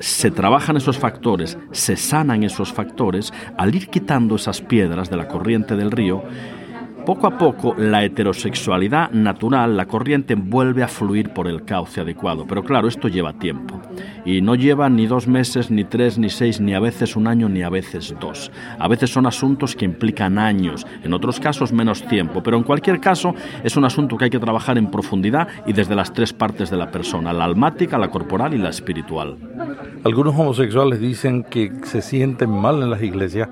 se 0.00 0.30
trabajan 0.30 0.76
esos 0.76 0.98
factores, 0.98 1.58
se 1.72 1.96
sanan 1.96 2.42
esos 2.42 2.72
factores, 2.72 3.32
al 3.56 3.74
ir 3.74 3.88
quitando 3.88 4.36
esas 4.36 4.60
piedras 4.60 5.10
de 5.10 5.16
la 5.16 5.28
corriente 5.28 5.76
del 5.76 5.90
río, 5.90 6.24
poco 7.04 7.26
a 7.26 7.38
poco 7.38 7.74
la 7.76 8.04
heterosexualidad 8.04 9.10
natural, 9.10 9.76
la 9.76 9.86
corriente 9.86 10.34
vuelve 10.34 10.82
a 10.82 10.88
fluir 10.88 11.30
por 11.30 11.48
el 11.48 11.64
cauce 11.64 12.00
adecuado. 12.00 12.46
Pero 12.46 12.62
claro, 12.62 12.88
esto 12.88 13.08
lleva 13.08 13.32
tiempo. 13.32 13.80
Y 14.24 14.42
no 14.42 14.54
lleva 14.54 14.88
ni 14.88 15.06
dos 15.06 15.26
meses, 15.26 15.70
ni 15.70 15.84
tres, 15.84 16.18
ni 16.18 16.30
seis, 16.30 16.60
ni 16.60 16.74
a 16.74 16.80
veces 16.80 17.16
un 17.16 17.26
año, 17.26 17.48
ni 17.48 17.62
a 17.62 17.68
veces 17.68 18.14
dos. 18.20 18.50
A 18.78 18.88
veces 18.88 19.10
son 19.10 19.26
asuntos 19.26 19.74
que 19.74 19.84
implican 19.84 20.38
años, 20.38 20.86
en 21.02 21.12
otros 21.12 21.40
casos 21.40 21.72
menos 21.72 22.02
tiempo. 22.06 22.42
Pero 22.42 22.56
en 22.56 22.62
cualquier 22.62 23.00
caso 23.00 23.34
es 23.64 23.76
un 23.76 23.84
asunto 23.84 24.16
que 24.16 24.24
hay 24.24 24.30
que 24.30 24.38
trabajar 24.38 24.78
en 24.78 24.90
profundidad 24.90 25.48
y 25.66 25.72
desde 25.72 25.94
las 25.94 26.12
tres 26.12 26.32
partes 26.32 26.70
de 26.70 26.76
la 26.76 26.90
persona, 26.90 27.32
la 27.32 27.44
almática, 27.44 27.98
la 27.98 28.10
corporal 28.10 28.54
y 28.54 28.58
la 28.58 28.70
espiritual. 28.70 29.36
Algunos 30.04 30.34
homosexuales 30.34 31.00
dicen 31.00 31.44
que 31.44 31.72
se 31.84 32.02
sienten 32.02 32.50
mal 32.50 32.82
en 32.82 32.90
las 32.90 33.02
iglesias 33.02 33.48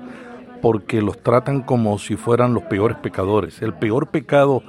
porque 0.61 1.01
los 1.01 1.21
tratan 1.21 1.61
como 1.61 1.97
si 1.99 2.15
fueran 2.15 2.53
los 2.53 2.63
peores 2.63 2.97
pecadores. 2.97 3.61
El 3.61 3.73
peor 3.73 4.07
pecado 4.07 4.63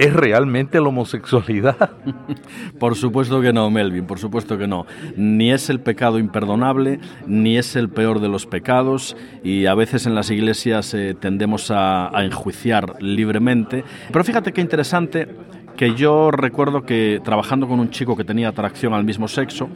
es 0.00 0.14
realmente 0.14 0.80
la 0.80 0.88
homosexualidad. 0.88 1.90
por 2.78 2.96
supuesto 2.96 3.42
que 3.42 3.52
no, 3.52 3.70
Melvin, 3.70 4.06
por 4.06 4.18
supuesto 4.18 4.56
que 4.56 4.66
no. 4.66 4.86
Ni 5.14 5.52
es 5.52 5.68
el 5.68 5.80
pecado 5.80 6.18
imperdonable, 6.18 7.00
ni 7.26 7.58
es 7.58 7.76
el 7.76 7.90
peor 7.90 8.20
de 8.20 8.28
los 8.28 8.46
pecados, 8.46 9.14
y 9.44 9.66
a 9.66 9.74
veces 9.74 10.06
en 10.06 10.14
las 10.14 10.30
iglesias 10.30 10.94
eh, 10.94 11.14
tendemos 11.20 11.70
a, 11.70 12.16
a 12.16 12.24
enjuiciar 12.24 12.94
libremente. 13.02 13.84
Pero 14.10 14.24
fíjate 14.24 14.54
qué 14.54 14.62
interesante 14.62 15.28
que 15.76 15.94
yo 15.94 16.30
recuerdo 16.30 16.82
que 16.82 17.20
trabajando 17.24 17.68
con 17.68 17.80
un 17.80 17.90
chico 17.90 18.16
que 18.16 18.24
tenía 18.24 18.48
atracción 18.48 18.94
al 18.94 19.04
mismo 19.04 19.28
sexo, 19.28 19.68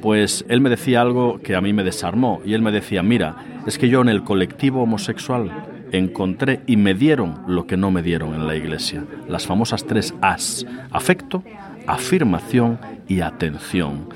pues 0.00 0.44
él 0.48 0.60
me 0.60 0.70
decía 0.70 1.00
algo 1.00 1.40
que 1.42 1.54
a 1.56 1.60
mí 1.60 1.72
me 1.72 1.84
desarmó 1.84 2.40
y 2.44 2.54
él 2.54 2.62
me 2.62 2.72
decía, 2.72 3.02
mira, 3.02 3.36
es 3.66 3.78
que 3.78 3.88
yo 3.88 4.02
en 4.02 4.08
el 4.08 4.22
colectivo 4.22 4.82
homosexual 4.82 5.50
encontré 5.92 6.60
y 6.66 6.76
me 6.76 6.94
dieron 6.94 7.42
lo 7.46 7.66
que 7.66 7.76
no 7.76 7.90
me 7.90 8.02
dieron 8.02 8.34
en 8.34 8.46
la 8.46 8.56
iglesia, 8.56 9.04
las 9.28 9.46
famosas 9.46 9.84
tres 9.86 10.14
As, 10.20 10.66
afecto, 10.90 11.42
afirmación 11.86 12.78
y 13.08 13.20
atención. 13.20 14.08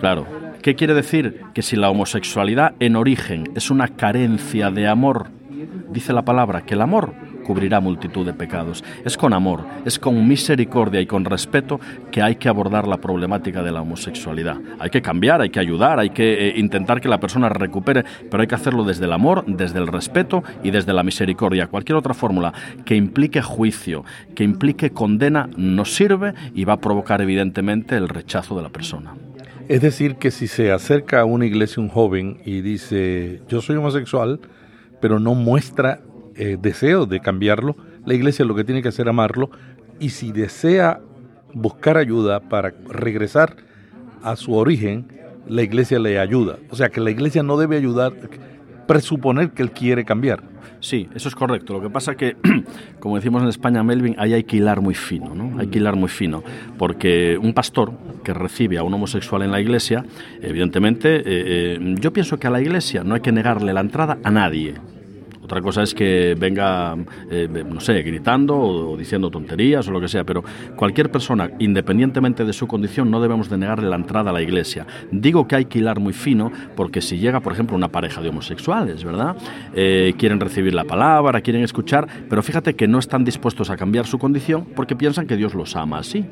Claro, 0.00 0.26
¿qué 0.62 0.74
quiere 0.74 0.94
decir? 0.94 1.42
Que 1.54 1.62
si 1.62 1.76
la 1.76 1.90
homosexualidad 1.90 2.74
en 2.80 2.96
origen 2.96 3.50
es 3.54 3.70
una 3.70 3.88
carencia 3.88 4.70
de 4.70 4.88
amor, 4.88 5.28
dice 5.90 6.12
la 6.12 6.24
palabra 6.24 6.62
que 6.62 6.74
el 6.74 6.82
amor 6.82 7.14
cubrirá 7.48 7.80
multitud 7.80 8.26
de 8.26 8.34
pecados. 8.34 8.84
Es 9.06 9.16
con 9.16 9.32
amor, 9.32 9.64
es 9.86 9.98
con 9.98 10.28
misericordia 10.28 11.00
y 11.00 11.06
con 11.06 11.24
respeto 11.24 11.80
que 12.10 12.20
hay 12.20 12.36
que 12.36 12.50
abordar 12.50 12.86
la 12.86 12.98
problemática 12.98 13.62
de 13.62 13.72
la 13.72 13.80
homosexualidad. 13.80 14.58
Hay 14.78 14.90
que 14.90 15.00
cambiar, 15.00 15.40
hay 15.40 15.48
que 15.48 15.58
ayudar, 15.58 15.98
hay 15.98 16.10
que 16.10 16.48
eh, 16.48 16.58
intentar 16.58 17.00
que 17.00 17.08
la 17.08 17.20
persona 17.20 17.48
recupere, 17.48 18.04
pero 18.30 18.42
hay 18.42 18.46
que 18.46 18.54
hacerlo 18.54 18.84
desde 18.84 19.06
el 19.06 19.14
amor, 19.14 19.46
desde 19.46 19.78
el 19.78 19.86
respeto 19.86 20.44
y 20.62 20.72
desde 20.72 20.92
la 20.92 21.02
misericordia. 21.02 21.68
Cualquier 21.68 21.96
otra 21.96 22.12
fórmula 22.12 22.52
que 22.84 22.96
implique 22.96 23.40
juicio, 23.40 24.04
que 24.34 24.44
implique 24.44 24.90
condena, 24.90 25.48
no 25.56 25.86
sirve 25.86 26.34
y 26.54 26.66
va 26.66 26.74
a 26.74 26.80
provocar 26.82 27.22
evidentemente 27.22 27.96
el 27.96 28.10
rechazo 28.10 28.56
de 28.56 28.62
la 28.62 28.68
persona. 28.68 29.14
Es 29.68 29.80
decir, 29.80 30.16
que 30.16 30.30
si 30.30 30.48
se 30.48 30.70
acerca 30.70 31.20
a 31.20 31.24
una 31.24 31.46
iglesia 31.46 31.82
un 31.82 31.88
joven 31.88 32.42
y 32.44 32.60
dice, 32.60 33.40
yo 33.48 33.62
soy 33.62 33.76
homosexual, 33.76 34.38
pero 35.00 35.18
no 35.18 35.34
muestra 35.34 36.00
eh, 36.38 36.56
deseo 36.60 37.06
de 37.06 37.20
cambiarlo, 37.20 37.76
la 38.06 38.14
iglesia 38.14 38.44
lo 38.44 38.54
que 38.54 38.64
tiene 38.64 38.82
que 38.82 38.88
hacer 38.88 39.06
es 39.06 39.10
amarlo 39.10 39.50
y 40.00 40.10
si 40.10 40.32
desea 40.32 41.00
buscar 41.52 41.96
ayuda 41.96 42.40
para 42.40 42.72
regresar 42.88 43.56
a 44.22 44.36
su 44.36 44.54
origen, 44.54 45.06
la 45.48 45.62
iglesia 45.62 45.98
le 45.98 46.18
ayuda. 46.18 46.56
O 46.70 46.76
sea 46.76 46.88
que 46.90 47.00
la 47.00 47.10
iglesia 47.10 47.42
no 47.42 47.56
debe 47.56 47.76
ayudar, 47.76 48.12
presuponer 48.86 49.50
que 49.50 49.62
él 49.62 49.72
quiere 49.72 50.04
cambiar. 50.04 50.42
Sí, 50.80 51.08
eso 51.14 51.28
es 51.28 51.34
correcto. 51.34 51.72
Lo 51.72 51.82
que 51.82 51.90
pasa 51.90 52.14
que, 52.14 52.36
como 53.00 53.16
decimos 53.16 53.42
en 53.42 53.48
España, 53.48 53.82
Melvin, 53.82 54.14
ahí 54.18 54.32
hay 54.32 54.44
que 54.44 54.58
hilar 54.58 54.80
muy 54.80 54.94
fino, 54.94 55.34
¿no? 55.34 55.58
Hay 55.58 55.66
que 55.66 55.78
hilar 55.78 55.96
muy 55.96 56.08
fino, 56.08 56.44
porque 56.78 57.36
un 57.36 57.52
pastor 57.52 57.92
que 58.22 58.32
recibe 58.32 58.78
a 58.78 58.84
un 58.84 58.94
homosexual 58.94 59.42
en 59.42 59.50
la 59.50 59.60
iglesia, 59.60 60.04
evidentemente, 60.40 61.16
eh, 61.16 61.22
eh, 61.26 61.94
yo 61.98 62.12
pienso 62.12 62.38
que 62.38 62.46
a 62.46 62.50
la 62.50 62.60
iglesia 62.60 63.02
no 63.02 63.14
hay 63.14 63.20
que 63.20 63.32
negarle 63.32 63.72
la 63.72 63.80
entrada 63.80 64.18
a 64.22 64.30
nadie. 64.30 64.74
Otra 65.48 65.62
cosa 65.62 65.82
es 65.82 65.94
que 65.94 66.36
venga, 66.38 66.94
eh, 67.30 67.48
no 67.66 67.80
sé, 67.80 68.02
gritando 68.02 68.54
o, 68.54 68.98
diciendo 68.98 69.30
tonterías 69.30 69.88
o 69.88 69.90
lo 69.90 69.98
que 69.98 70.06
sea, 70.06 70.22
pero 70.22 70.44
cualquier 70.76 71.10
persona, 71.10 71.52
independientemente 71.58 72.44
de 72.44 72.52
su 72.52 72.66
condición, 72.66 73.10
no 73.10 73.18
debemos 73.18 73.48
de 73.48 73.56
negarle 73.56 73.88
la 73.88 73.96
entrada 73.96 74.28
a 74.28 74.34
la 74.34 74.42
iglesia. 74.42 74.86
Digo 75.10 75.48
que 75.48 75.56
hay 75.56 75.64
que 75.64 75.78
hilar 75.78 76.00
muy 76.00 76.12
fino 76.12 76.52
porque 76.76 77.00
si 77.00 77.16
llega, 77.16 77.40
por 77.40 77.54
ejemplo, 77.54 77.74
una 77.74 77.88
pareja 77.88 78.20
de 78.20 78.28
homosexuales, 78.28 79.02
¿verdad? 79.04 79.38
Eh, 79.72 80.12
quieren 80.18 80.38
recibir 80.38 80.74
la 80.74 80.84
palabra, 80.84 81.40
quieren 81.40 81.62
escuchar, 81.62 82.06
pero 82.28 82.42
fíjate 82.42 82.74
que 82.74 82.86
no 82.86 82.98
están 82.98 83.24
dispuestos 83.24 83.70
a 83.70 83.78
cambiar 83.78 84.06
su 84.06 84.18
condición 84.18 84.66
porque 84.76 84.96
piensan 84.96 85.26
que 85.26 85.38
Dios 85.38 85.54
los 85.54 85.76
ama 85.76 86.00
así. 86.00 86.26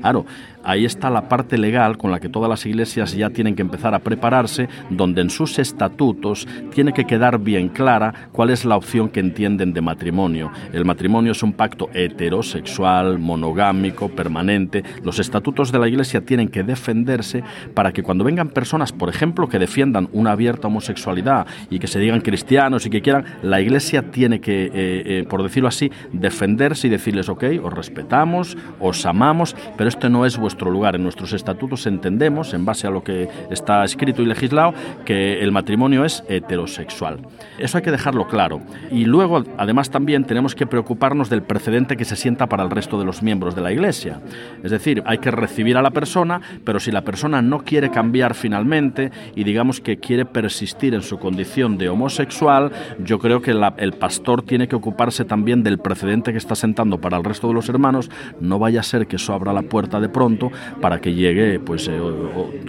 Claro, 0.00 0.24
ahí 0.64 0.86
está 0.86 1.10
la 1.10 1.28
parte 1.28 1.58
legal 1.58 1.98
con 1.98 2.10
la 2.10 2.20
que 2.20 2.30
todas 2.30 2.48
las 2.48 2.64
iglesias 2.64 3.12
ya 3.14 3.28
tienen 3.28 3.54
que 3.54 3.60
empezar 3.60 3.94
a 3.94 3.98
prepararse, 3.98 4.68
donde 4.88 5.20
en 5.20 5.28
sus 5.28 5.58
estatutos 5.58 6.48
tiene 6.74 6.94
que 6.94 7.04
quedar 7.04 7.38
bien 7.38 7.68
clara 7.68 8.30
cuál 8.32 8.48
es 8.48 8.59
la 8.64 8.76
opción 8.76 9.08
que 9.08 9.20
entienden 9.20 9.72
de 9.72 9.80
matrimonio. 9.80 10.50
El 10.72 10.84
matrimonio 10.84 11.32
es 11.32 11.42
un 11.42 11.52
pacto 11.52 11.90
heterosexual, 11.92 13.18
monogámico, 13.18 14.08
permanente. 14.08 14.82
Los 15.04 15.18
estatutos 15.18 15.72
de 15.72 15.78
la 15.78 15.88
iglesia 15.88 16.20
tienen 16.22 16.48
que 16.48 16.62
defenderse 16.62 17.42
para 17.74 17.92
que 17.92 18.02
cuando 18.02 18.24
vengan 18.24 18.48
personas, 18.48 18.92
por 18.92 19.08
ejemplo, 19.08 19.48
que 19.48 19.58
defiendan 19.58 20.08
una 20.12 20.32
abierta 20.32 20.68
homosexualidad 20.68 21.46
y 21.70 21.78
que 21.78 21.86
se 21.86 21.98
digan 21.98 22.20
cristianos 22.20 22.86
y 22.86 22.90
que 22.90 23.02
quieran, 23.02 23.24
la 23.42 23.60
iglesia 23.60 24.10
tiene 24.10 24.40
que, 24.40 24.66
eh, 24.66 24.70
eh, 24.74 25.26
por 25.28 25.42
decirlo 25.42 25.68
así, 25.68 25.90
defenderse 26.12 26.86
y 26.86 26.90
decirles, 26.90 27.28
ok, 27.28 27.44
os 27.62 27.72
respetamos, 27.72 28.56
os 28.78 29.06
amamos, 29.06 29.54
pero 29.76 29.88
este 29.88 30.08
no 30.08 30.26
es 30.26 30.36
vuestro 30.36 30.70
lugar. 30.70 30.96
En 30.96 31.02
nuestros 31.02 31.32
estatutos 31.32 31.86
entendemos, 31.86 32.54
en 32.54 32.64
base 32.64 32.86
a 32.86 32.90
lo 32.90 33.04
que 33.04 33.28
está 33.50 33.84
escrito 33.84 34.22
y 34.22 34.26
legislado, 34.26 34.74
que 35.04 35.40
el 35.40 35.52
matrimonio 35.52 36.04
es 36.04 36.24
heterosexual. 36.28 37.20
Eso 37.58 37.78
hay 37.78 37.84
que 37.84 37.90
dejarlo 37.90 38.26
claro. 38.26 38.49
Y 38.90 39.04
luego, 39.04 39.44
además, 39.58 39.90
también 39.90 40.24
tenemos 40.24 40.54
que 40.54 40.66
preocuparnos 40.66 41.30
del 41.30 41.42
precedente 41.42 41.96
que 41.96 42.04
se 42.04 42.16
sienta 42.16 42.48
para 42.48 42.64
el 42.64 42.70
resto 42.70 42.98
de 42.98 43.04
los 43.04 43.22
miembros 43.22 43.54
de 43.54 43.62
la 43.62 43.72
Iglesia. 43.72 44.20
Es 44.62 44.70
decir, 44.70 45.02
hay 45.06 45.18
que 45.18 45.30
recibir 45.30 45.76
a 45.76 45.82
la 45.82 45.90
persona, 45.90 46.40
pero 46.64 46.80
si 46.80 46.90
la 46.90 47.02
persona 47.02 47.42
no 47.42 47.60
quiere 47.60 47.90
cambiar 47.90 48.34
finalmente 48.34 49.10
y 49.34 49.44
digamos 49.44 49.80
que 49.80 49.98
quiere 49.98 50.24
persistir 50.24 50.94
en 50.94 51.02
su 51.02 51.18
condición 51.18 51.78
de 51.78 51.88
homosexual, 51.88 52.72
yo 53.04 53.18
creo 53.18 53.42
que 53.42 53.52
el 53.76 53.92
pastor 53.92 54.42
tiene 54.42 54.68
que 54.68 54.76
ocuparse 54.76 55.24
también 55.24 55.62
del 55.62 55.78
precedente 55.78 56.32
que 56.32 56.38
está 56.38 56.54
sentando 56.54 57.00
para 57.00 57.16
el 57.16 57.24
resto 57.24 57.48
de 57.48 57.54
los 57.54 57.68
hermanos. 57.68 58.10
No 58.40 58.58
vaya 58.58 58.80
a 58.80 58.84
ser 58.84 59.06
que 59.06 59.16
eso 59.16 59.32
abra 59.32 59.52
la 59.52 59.62
puerta 59.62 60.00
de 60.00 60.08
pronto 60.08 60.50
para 60.80 61.00
que 61.00 61.14
llegue 61.14 61.60
pues 61.60 61.88
eh, 61.88 62.00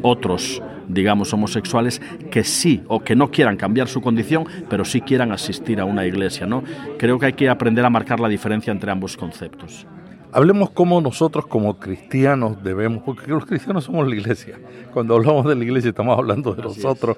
otros 0.02 0.62
digamos 0.94 1.34
homosexuales 1.34 2.02
que 2.30 2.44
sí 2.44 2.84
o 2.88 3.02
que 3.02 3.16
no 3.16 3.32
quieran 3.32 3.58
cambiar 3.58 3.88
su 3.88 4.02
condición 4.02 4.46
pero 4.70 4.86
sí 4.86 5.02
quieran 5.02 5.32
asistir 5.32 5.80
a 5.80 5.86
una 5.86 6.06
iglesia 6.06 6.46
no 6.46 6.64
creo 6.98 7.20
que 7.20 7.28
hay 7.28 7.34
que 7.34 7.50
aprender 7.50 7.86
a 7.86 7.90
marcar 7.90 8.20
la 8.20 8.28
diferencia 8.28 8.72
entre 8.72 8.92
ambos 8.92 9.18
conceptos 9.18 9.86
Hablemos 10.34 10.70
cómo 10.70 11.02
nosotros 11.02 11.46
como 11.46 11.78
cristianos 11.78 12.64
debemos, 12.64 13.04
porque 13.04 13.30
los 13.30 13.46
cristianos 13.46 13.84
somos 13.84 14.08
la 14.08 14.16
iglesia. 14.16 14.58
Cuando 14.94 15.18
hablamos 15.18 15.46
de 15.46 15.56
la 15.56 15.64
iglesia 15.66 15.90
estamos 15.90 16.18
hablando 16.18 16.54
de 16.54 16.64
nosotros 16.64 17.18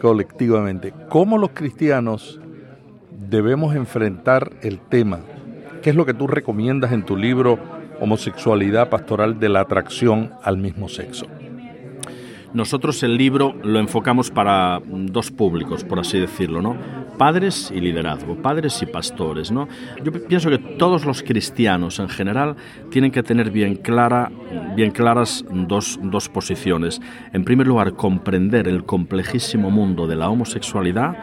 colectivamente. 0.00 0.94
¿Cómo 1.10 1.36
los 1.36 1.50
cristianos 1.50 2.40
debemos 3.28 3.74
enfrentar 3.74 4.50
el 4.62 4.80
tema? 4.80 5.20
¿Qué 5.82 5.90
es 5.90 5.96
lo 5.96 6.06
que 6.06 6.14
tú 6.14 6.26
recomiendas 6.26 6.92
en 6.92 7.04
tu 7.04 7.18
libro 7.18 7.58
homosexualidad 8.00 8.88
pastoral 8.88 9.38
de 9.38 9.48
la 9.48 9.60
atracción 9.60 10.32
al 10.42 10.58
mismo 10.58 10.88
sexo. 10.88 11.26
Nosotros 12.54 13.02
el 13.02 13.16
libro 13.16 13.56
lo 13.64 13.80
enfocamos 13.80 14.30
para 14.30 14.80
dos 14.86 15.32
públicos, 15.32 15.82
por 15.82 15.98
así 15.98 16.20
decirlo, 16.20 16.62
¿no? 16.62 16.76
Padres 17.18 17.72
y 17.74 17.80
liderazgo, 17.80 18.36
padres 18.36 18.80
y 18.80 18.86
pastores, 18.86 19.50
¿no? 19.50 19.68
Yo 20.04 20.12
pienso 20.12 20.50
que 20.50 20.58
todos 20.58 21.04
los 21.04 21.24
cristianos 21.24 21.98
en 21.98 22.08
general 22.08 22.54
tienen 22.92 23.10
que 23.10 23.24
tener 23.24 23.50
bien, 23.50 23.74
clara, 23.74 24.30
bien 24.76 24.92
claras 24.92 25.44
dos, 25.50 25.98
dos 26.00 26.28
posiciones. 26.28 27.00
En 27.32 27.44
primer 27.44 27.66
lugar, 27.66 27.94
comprender 27.94 28.68
el 28.68 28.84
complejísimo 28.84 29.72
mundo 29.72 30.06
de 30.06 30.14
la 30.14 30.30
homosexualidad 30.30 31.16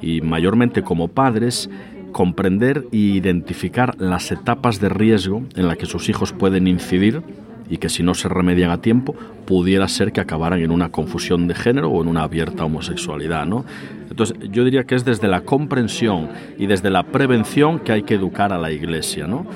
y 0.00 0.22
mayormente 0.22 0.82
como 0.82 1.08
padres 1.08 1.68
comprender 2.12 2.86
e 2.92 2.96
identificar 2.96 3.94
las 4.00 4.32
etapas 4.32 4.80
de 4.80 4.88
riesgo 4.88 5.42
en 5.54 5.68
las 5.68 5.76
que 5.76 5.84
sus 5.84 6.08
hijos 6.08 6.32
pueden 6.32 6.66
incidir 6.66 7.22
y 7.68 7.78
que 7.78 7.88
si 7.88 8.02
no 8.02 8.14
se 8.14 8.28
remedian 8.28 8.70
a 8.70 8.80
tiempo 8.80 9.14
pudiera 9.46 9.88
ser 9.88 10.12
que 10.12 10.20
acabaran 10.20 10.60
en 10.60 10.70
una 10.70 10.90
confusión 10.90 11.48
de 11.48 11.54
género 11.54 11.90
o 11.90 12.02
en 12.02 12.08
una 12.08 12.22
abierta 12.22 12.64
homosexualidad, 12.64 13.46
¿no? 13.46 13.64
Entonces, 14.10 14.36
yo 14.50 14.64
diría 14.64 14.84
que 14.84 14.94
es 14.94 15.04
desde 15.04 15.28
la 15.28 15.42
comprensión 15.42 16.30
y 16.58 16.66
desde 16.66 16.90
la 16.90 17.04
prevención 17.04 17.78
que 17.80 17.92
hay 17.92 18.02
que 18.02 18.14
educar 18.14 18.52
a 18.52 18.58
la 18.58 18.72
Iglesia, 18.72 19.26
¿no? 19.26 19.46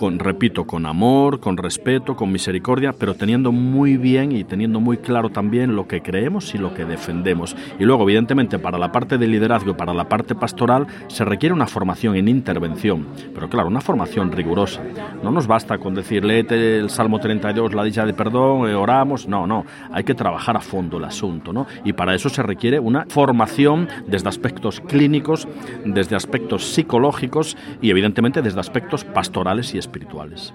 Repito, 0.00 0.64
con 0.64 0.86
amor, 0.86 1.40
con 1.40 1.56
respeto, 1.56 2.16
con 2.16 2.30
misericordia, 2.30 2.92
pero 2.92 3.14
teniendo 3.14 3.52
muy 3.52 3.96
bien 3.96 4.32
y 4.32 4.44
teniendo 4.44 4.80
muy 4.80 4.98
claro 4.98 5.30
también 5.30 5.74
lo 5.74 5.88
que 5.88 6.02
creemos 6.02 6.54
y 6.54 6.58
lo 6.58 6.72
que 6.72 6.84
defendemos. 6.84 7.56
Y 7.78 7.84
luego, 7.84 8.04
evidentemente, 8.04 8.58
para 8.58 8.78
la 8.78 8.92
parte 8.92 9.18
de 9.18 9.26
liderazgo 9.26 9.76
para 9.76 9.92
la 9.92 10.08
parte 10.08 10.34
pastoral 10.34 10.86
se 11.08 11.24
requiere 11.24 11.52
una 11.52 11.66
formación 11.66 12.16
en 12.16 12.28
intervención, 12.28 13.08
pero 13.34 13.48
claro, 13.48 13.68
una 13.68 13.80
formación 13.80 14.30
rigurosa. 14.32 14.80
No 15.22 15.30
nos 15.30 15.46
basta 15.46 15.78
con 15.78 15.94
decir, 15.94 16.24
léete 16.24 16.78
el 16.78 16.90
Salmo 16.90 17.18
32, 17.18 17.74
la 17.74 17.84
dicha 17.84 18.06
de 18.06 18.14
perdón, 18.14 18.68
eh, 18.68 18.74
oramos, 18.74 19.28
no, 19.28 19.46
no, 19.46 19.66
hay 19.92 20.04
que 20.04 20.14
trabajar 20.14 20.56
a 20.56 20.60
fondo 20.60 20.98
el 20.98 21.04
asunto, 21.04 21.52
¿no? 21.52 21.66
Y 21.84 21.92
para 21.92 22.14
eso 22.14 22.28
se 22.28 22.42
requiere 22.42 22.78
una 22.78 23.04
formación 23.08 23.88
desde 24.06 24.28
aspectos 24.28 24.80
clínicos, 24.80 25.48
desde 25.84 26.16
aspectos 26.16 26.72
psicológicos 26.72 27.56
y 27.82 27.90
evidentemente 27.90 28.42
desde 28.42 28.60
aspectos 28.60 29.04
pastorales 29.04 29.74
y 29.74 29.78
espirituales 29.78 29.87
espirituales. 29.88 30.54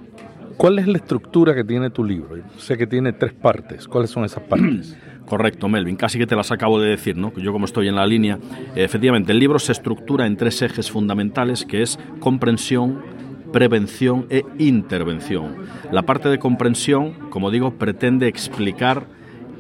¿Cuál 0.58 0.80
es 0.80 0.88
la 0.88 0.98
estructura 0.98 1.56
que 1.56 1.64
tiene 1.64 1.90
tu 1.90 2.04
libro? 2.04 2.38
Sé 2.58 2.78
que 2.78 2.86
tiene 2.86 3.14
tres 3.14 3.34
partes. 3.34 3.88
¿Cuáles 3.88 4.12
son 4.12 4.24
esas 4.24 4.44
partes? 4.44 4.96
Correcto, 5.26 5.68
Melvin. 5.68 5.96
Casi 5.96 6.20
que 6.20 6.28
te 6.28 6.36
las 6.36 6.52
acabo 6.52 6.80
de 6.80 6.90
decir, 6.90 7.18
¿no? 7.18 7.34
Yo 7.38 7.52
como 7.52 7.66
estoy 7.66 7.88
en 7.88 7.96
la 7.96 8.06
línea. 8.06 8.38
efectivamente, 8.76 9.32
el 9.32 9.40
libro 9.40 9.58
se 9.58 9.72
estructura 9.72 10.28
en 10.28 10.38
tres 10.38 10.62
ejes 10.62 10.92
fundamentales, 10.92 11.66
que 11.66 11.82
es 11.82 11.98
comprensión, 12.20 13.02
prevención 13.52 14.28
e 14.30 14.44
intervención. 14.60 15.56
La 15.92 16.04
parte 16.04 16.30
de 16.30 16.40
comprensión, 16.40 17.14
como 17.30 17.50
digo, 17.50 17.74
pretende 17.76 18.28
explicar 18.28 19.08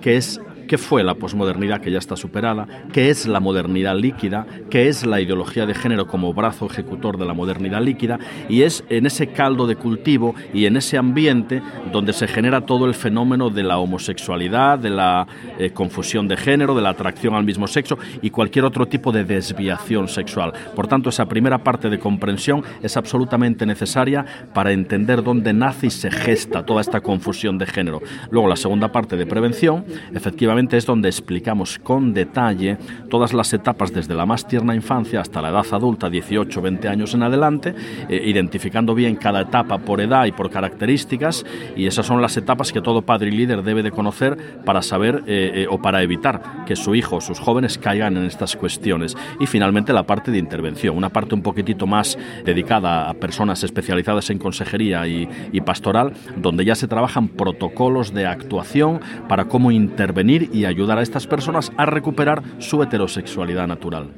qué 0.01 0.17
es 0.17 0.39
qué 0.67 0.77
fue 0.77 1.03
la 1.03 1.15
posmodernidad 1.15 1.81
que 1.81 1.91
ya 1.91 1.99
está 1.99 2.15
superada, 2.15 2.67
qué 2.91 3.09
es 3.09 3.27
la 3.27 3.39
modernidad 3.39 3.95
líquida, 3.95 4.45
qué 4.69 4.87
es 4.87 5.05
la 5.05 5.21
ideología 5.21 5.65
de 5.65 5.73
género 5.73 6.07
como 6.07 6.33
brazo 6.33 6.65
ejecutor 6.65 7.17
de 7.17 7.25
la 7.25 7.33
modernidad 7.33 7.81
líquida, 7.81 8.19
y 8.49 8.63
es 8.63 8.83
en 8.89 9.05
ese 9.05 9.27
caldo 9.27 9.67
de 9.67 9.75
cultivo 9.75 10.35
y 10.53 10.65
en 10.65 10.77
ese 10.77 10.97
ambiente 10.97 11.61
donde 11.91 12.13
se 12.13 12.27
genera 12.27 12.61
todo 12.61 12.85
el 12.85 12.93
fenómeno 12.93 13.49
de 13.49 13.63
la 13.63 13.77
homosexualidad, 13.77 14.79
de 14.79 14.89
la 14.89 15.27
eh, 15.59 15.71
confusión 15.71 16.27
de 16.27 16.37
género, 16.37 16.75
de 16.75 16.81
la 16.81 16.89
atracción 16.89 17.35
al 17.35 17.43
mismo 17.43 17.67
sexo 17.67 17.97
y 18.21 18.29
cualquier 18.29 18.65
otro 18.65 18.87
tipo 18.87 19.11
de 19.11 19.23
desviación 19.23 20.07
sexual. 20.07 20.53
Por 20.75 20.87
tanto, 20.87 21.09
esa 21.09 21.27
primera 21.27 21.63
parte 21.63 21.89
de 21.89 21.99
comprensión 21.99 22.63
es 22.81 22.97
absolutamente 22.97 23.65
necesaria 23.65 24.25
para 24.53 24.71
entender 24.71 25.23
dónde 25.23 25.53
nace 25.53 25.87
y 25.87 25.91
se 25.91 26.11
gesta 26.11 26.65
toda 26.65 26.81
esta 26.81 27.01
confusión 27.01 27.57
de 27.57 27.65
género. 27.65 28.01
Luego, 28.29 28.47
la 28.47 28.55
segunda 28.55 28.91
parte 28.91 29.15
de 29.15 29.25
prevención, 29.25 29.85
efectivamente, 30.13 30.52
es 30.53 30.85
donde 30.85 31.09
explicamos 31.09 31.79
con 31.79 32.13
detalle 32.13 32.77
todas 33.09 33.33
las 33.33 33.51
etapas 33.53 33.91
desde 33.91 34.13
la 34.13 34.27
más 34.27 34.47
tierna 34.47 34.75
infancia 34.75 35.19
hasta 35.19 35.41
la 35.41 35.49
edad 35.49 35.65
adulta, 35.71 36.11
18, 36.11 36.61
20 36.61 36.87
años 36.87 37.15
en 37.15 37.23
adelante, 37.23 37.73
eh, 38.07 38.21
identificando 38.23 38.93
bien 38.93 39.15
cada 39.15 39.41
etapa 39.41 39.79
por 39.79 39.99
edad 39.99 40.25
y 40.25 40.31
por 40.31 40.51
características 40.51 41.43
y 41.75 41.87
esas 41.87 42.05
son 42.05 42.21
las 42.21 42.37
etapas 42.37 42.71
que 42.71 42.81
todo 42.81 43.01
padre 43.01 43.29
y 43.29 43.31
líder 43.31 43.63
debe 43.63 43.81
de 43.81 43.89
conocer 43.89 44.61
para 44.63 44.83
saber 44.83 45.23
eh, 45.25 45.51
eh, 45.55 45.67
o 45.69 45.81
para 45.81 46.03
evitar 46.03 46.65
que 46.67 46.75
su 46.75 46.93
hijo 46.93 47.15
o 47.15 47.21
sus 47.21 47.39
jóvenes 47.39 47.79
caigan 47.79 48.15
en 48.15 48.25
estas 48.25 48.55
cuestiones. 48.55 49.17
Y 49.39 49.47
finalmente 49.47 49.91
la 49.91 50.03
parte 50.03 50.29
de 50.29 50.37
intervención, 50.37 50.95
una 50.95 51.09
parte 51.09 51.33
un 51.33 51.41
poquitito 51.41 51.87
más 51.87 52.15
dedicada 52.45 53.09
a 53.09 53.15
personas 53.15 53.63
especializadas 53.63 54.29
en 54.29 54.37
consejería 54.37 55.07
y, 55.07 55.27
y 55.51 55.61
pastoral, 55.61 56.13
donde 56.37 56.63
ya 56.63 56.75
se 56.75 56.87
trabajan 56.87 57.27
protocolos 57.27 58.13
de 58.13 58.27
actuación 58.27 58.99
para 59.27 59.45
cómo 59.45 59.71
intervenir 59.71 60.42
y 60.51 60.65
ayudar 60.65 60.97
a 60.97 61.01
estas 61.01 61.27
personas 61.27 61.71
a 61.77 61.85
recuperar 61.85 62.43
su 62.59 62.81
heterosexualidad 62.81 63.67
natural. 63.67 64.09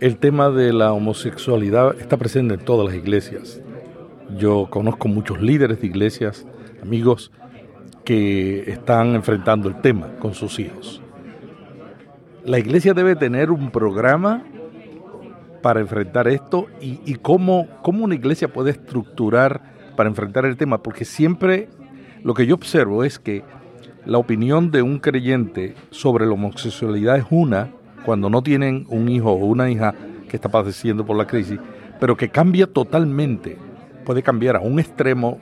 El 0.00 0.18
tema 0.18 0.50
de 0.50 0.72
la 0.72 0.92
homosexualidad 0.92 1.98
está 2.00 2.16
presente 2.16 2.54
en 2.54 2.60
todas 2.60 2.86
las 2.86 2.94
iglesias. 2.94 3.60
Yo 4.36 4.68
conozco 4.70 5.08
muchos 5.08 5.40
líderes 5.40 5.80
de 5.80 5.88
iglesias, 5.88 6.46
amigos, 6.82 7.32
que 8.04 8.70
están 8.70 9.14
enfrentando 9.14 9.68
el 9.68 9.80
tema 9.80 10.16
con 10.18 10.34
sus 10.34 10.58
hijos. 10.60 11.02
La 12.44 12.58
iglesia 12.58 12.94
debe 12.94 13.16
tener 13.16 13.50
un 13.50 13.70
programa 13.70 14.44
para 15.62 15.80
enfrentar 15.80 16.28
esto 16.28 16.66
y, 16.80 17.00
y 17.04 17.16
cómo, 17.16 17.66
cómo 17.82 18.04
una 18.04 18.14
iglesia 18.14 18.48
puede 18.48 18.70
estructurar 18.70 19.60
para 19.96 20.08
enfrentar 20.08 20.46
el 20.46 20.56
tema, 20.56 20.82
porque 20.82 21.04
siempre 21.04 21.68
lo 22.22 22.34
que 22.34 22.46
yo 22.46 22.54
observo 22.54 23.04
es 23.04 23.18
que 23.18 23.42
la 24.04 24.18
opinión 24.18 24.70
de 24.70 24.82
un 24.82 24.98
creyente 24.98 25.74
sobre 25.90 26.26
la 26.26 26.32
homosexualidad 26.32 27.16
es 27.18 27.24
una 27.30 27.70
cuando 28.04 28.30
no 28.30 28.42
tienen 28.42 28.86
un 28.88 29.08
hijo 29.08 29.32
o 29.32 29.46
una 29.46 29.70
hija 29.70 29.94
que 30.28 30.36
está 30.36 30.48
padeciendo 30.48 31.04
por 31.04 31.16
la 31.16 31.26
crisis, 31.26 31.58
pero 32.00 32.16
que 32.16 32.28
cambia 32.28 32.66
totalmente. 32.66 33.58
Puede 34.04 34.22
cambiar 34.22 34.56
a 34.56 34.60
un 34.60 34.78
extremo 34.78 35.38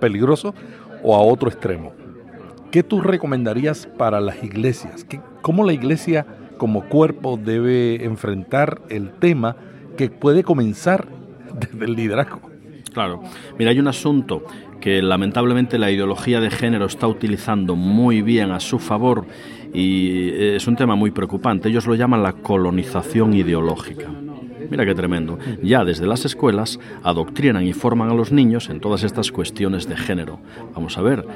peligroso 0.00 0.54
o 1.02 1.14
a 1.14 1.20
otro 1.20 1.48
extremo. 1.48 1.92
¿Qué 2.70 2.82
tú 2.82 3.00
recomendarías 3.00 3.86
para 3.86 4.20
las 4.20 4.42
iglesias? 4.42 5.06
¿Cómo 5.42 5.64
la 5.64 5.72
iglesia 5.72 6.26
como 6.56 6.88
cuerpo 6.88 7.36
debe 7.36 8.04
enfrentar 8.04 8.80
el 8.88 9.12
tema 9.12 9.56
que 9.96 10.10
puede 10.10 10.42
comenzar 10.42 11.06
desde 11.60 11.84
el 11.84 11.94
liderazgo? 11.94 12.49
Claro. 12.92 13.22
Mira, 13.58 13.70
hay 13.70 13.78
un 13.78 13.88
asunto 13.88 14.44
que 14.80 15.02
lamentablemente 15.02 15.78
la 15.78 15.90
ideología 15.90 16.40
de 16.40 16.50
género 16.50 16.86
está 16.86 17.06
utilizando 17.06 17.76
muy 17.76 18.22
bien 18.22 18.50
a 18.50 18.60
su 18.60 18.78
favor 18.78 19.26
y 19.72 20.30
es 20.30 20.66
un 20.66 20.76
tema 20.76 20.96
muy 20.96 21.10
preocupante. 21.10 21.68
Ellos 21.68 21.86
lo 21.86 21.94
llaman 21.94 22.22
la 22.22 22.32
colonización 22.32 23.34
ideológica. 23.34 24.08
Mira 24.70 24.86
qué 24.86 24.94
tremendo. 24.94 25.38
Ya 25.62 25.84
desde 25.84 26.06
las 26.06 26.24
escuelas 26.24 26.78
adoctrinan 27.02 27.66
y 27.66 27.72
forman 27.72 28.10
a 28.10 28.14
los 28.14 28.30
niños 28.30 28.70
en 28.70 28.80
todas 28.80 29.02
estas 29.02 29.32
cuestiones 29.32 29.88
de 29.88 29.96
género. 29.96 30.38
Vamos 30.74 30.96
a 30.96 31.02
ver, 31.02 31.26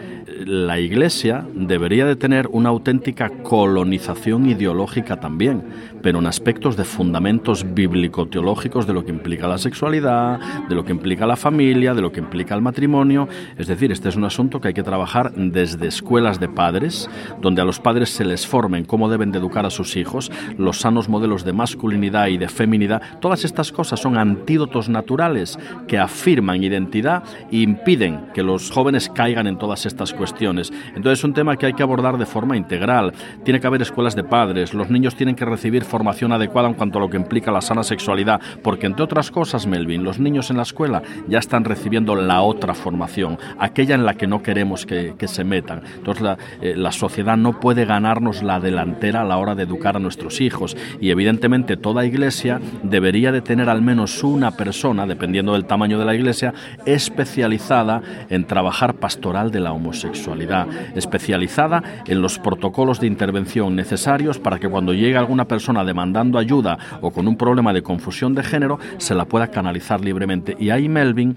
la 0.46 0.78
Iglesia 0.78 1.44
debería 1.52 2.06
de 2.06 2.14
tener 2.14 2.48
una 2.52 2.68
auténtica 2.68 3.30
colonización 3.42 4.46
ideológica 4.46 5.18
también, 5.18 5.64
pero 6.04 6.20
en 6.20 6.26
aspectos 6.28 6.76
de 6.76 6.84
fundamentos 6.84 7.74
bíblico-teológicos 7.74 8.86
de 8.86 8.92
lo 8.92 9.04
que 9.04 9.10
implica 9.10 9.48
la 9.48 9.58
sexualidad, 9.58 10.38
de 10.68 10.74
lo 10.76 10.84
que 10.84 10.92
implica 10.92 11.26
la 11.26 11.34
familia, 11.34 11.94
de 11.94 12.02
lo 12.02 12.12
que 12.12 12.20
implica 12.20 12.54
el 12.54 12.62
matrimonio. 12.62 13.26
Es 13.58 13.66
decir, 13.66 13.90
este 13.90 14.10
es 14.10 14.14
un 14.14 14.24
asunto 14.24 14.60
que 14.60 14.68
hay 14.68 14.74
que 14.74 14.84
trabajar 14.84 15.32
desde 15.34 15.88
escuelas 15.88 16.38
de 16.38 16.48
padres, 16.48 17.10
donde 17.40 17.60
a 17.60 17.64
los 17.64 17.80
padres 17.80 18.10
se 18.10 18.24
les 18.24 18.46
formen 18.46 18.84
cómo 18.84 19.08
deben 19.08 19.32
de 19.32 19.38
educar 19.38 19.66
a 19.66 19.70
sus 19.70 19.96
hijos, 19.96 20.30
los 20.58 20.78
sanos 20.78 21.08
modelos 21.08 21.44
de 21.44 21.52
masculinidad 21.52 22.28
y 22.28 22.38
de 22.38 22.48
feminidad 22.48 22.84
Todas 23.20 23.44
estas 23.44 23.72
cosas 23.72 24.00
son 24.00 24.18
antídotos 24.18 24.88
naturales 24.88 25.58
que 25.88 25.98
afirman 25.98 26.62
identidad 26.62 27.22
e 27.50 27.58
impiden 27.58 28.26
que 28.34 28.42
los 28.42 28.70
jóvenes 28.70 29.08
caigan 29.08 29.46
en 29.46 29.58
todas 29.58 29.86
estas 29.86 30.12
cuestiones. 30.12 30.72
Entonces 30.88 31.20
es 31.20 31.24
un 31.24 31.34
tema 31.34 31.56
que 31.56 31.66
hay 31.66 31.72
que 31.72 31.82
abordar 31.82 32.18
de 32.18 32.26
forma 32.26 32.56
integral. 32.56 33.12
Tiene 33.44 33.60
que 33.60 33.66
haber 33.66 33.82
escuelas 33.82 34.14
de 34.14 34.24
padres, 34.24 34.74
los 34.74 34.90
niños 34.90 35.14
tienen 35.14 35.36
que 35.36 35.44
recibir 35.44 35.84
formación 35.94 36.32
adecuada 36.32 36.66
en 36.66 36.74
cuanto 36.74 36.98
a 36.98 37.02
lo 37.02 37.08
que 37.08 37.16
implica 37.16 37.52
la 37.52 37.60
sana 37.60 37.84
sexualidad, 37.84 38.40
porque 38.64 38.86
entre 38.86 39.04
otras 39.04 39.30
cosas, 39.30 39.68
Melvin, 39.68 40.02
los 40.02 40.18
niños 40.18 40.50
en 40.50 40.56
la 40.56 40.64
escuela 40.64 41.04
ya 41.28 41.38
están 41.38 41.64
recibiendo 41.64 42.16
la 42.16 42.42
otra 42.42 42.74
formación, 42.74 43.38
aquella 43.60 43.94
en 43.94 44.04
la 44.04 44.14
que 44.14 44.26
no 44.26 44.42
queremos 44.42 44.86
que, 44.86 45.14
se 45.24 45.44
metan. 45.44 45.82
Entonces 45.96 46.22
la, 46.22 46.36
eh, 46.60 46.74
la 46.76 46.90
sociedad 46.90 47.36
no 47.36 47.60
puede 47.60 47.84
ganarnos 47.84 48.42
la 48.42 48.58
delantera 48.58 49.20
a 49.20 49.24
la 49.24 49.38
hora 49.38 49.54
de 49.54 49.62
educar 49.62 49.96
a 49.96 50.00
nuestros 50.00 50.40
hijos 50.40 50.76
y 51.00 51.10
evidentemente 51.10 51.76
toda 51.76 52.04
iglesia 52.04 52.60
debería 52.82 53.30
de 53.30 53.40
tener 53.40 53.68
al 53.68 53.80
menos 53.80 54.24
una 54.24 54.50
persona, 54.50 55.06
dependiendo 55.06 55.52
del 55.52 55.64
tamaño 55.64 55.96
de 55.96 56.06
la 56.06 56.14
iglesia, 56.16 56.54
especializada 56.86 58.02
en 58.30 58.46
trabajar 58.46 58.94
pastoral 58.94 59.52
de 59.52 59.60
la 59.60 59.72
homosexualidad, 59.72 60.66
especializada 60.96 61.82
en 62.06 62.20
los 62.20 62.40
protocolos 62.40 62.98
de 62.98 63.06
intervención 63.06 63.76
necesarios 63.76 64.40
para 64.40 64.58
que 64.58 64.68
cuando 64.68 64.92
llegue 64.92 65.16
alguna 65.16 65.44
persona 65.46 65.83
demandando 65.84 66.38
ayuda 66.38 66.78
o 67.00 67.10
con 67.10 67.28
un 67.28 67.36
problema 67.36 67.72
de 67.72 67.82
confusión 67.82 68.34
de 68.34 68.42
género, 68.42 68.78
se 68.98 69.14
la 69.14 69.24
pueda 69.24 69.48
canalizar 69.48 70.00
libremente. 70.00 70.56
Y 70.58 70.70
ahí 70.70 70.88
Melvin 70.88 71.36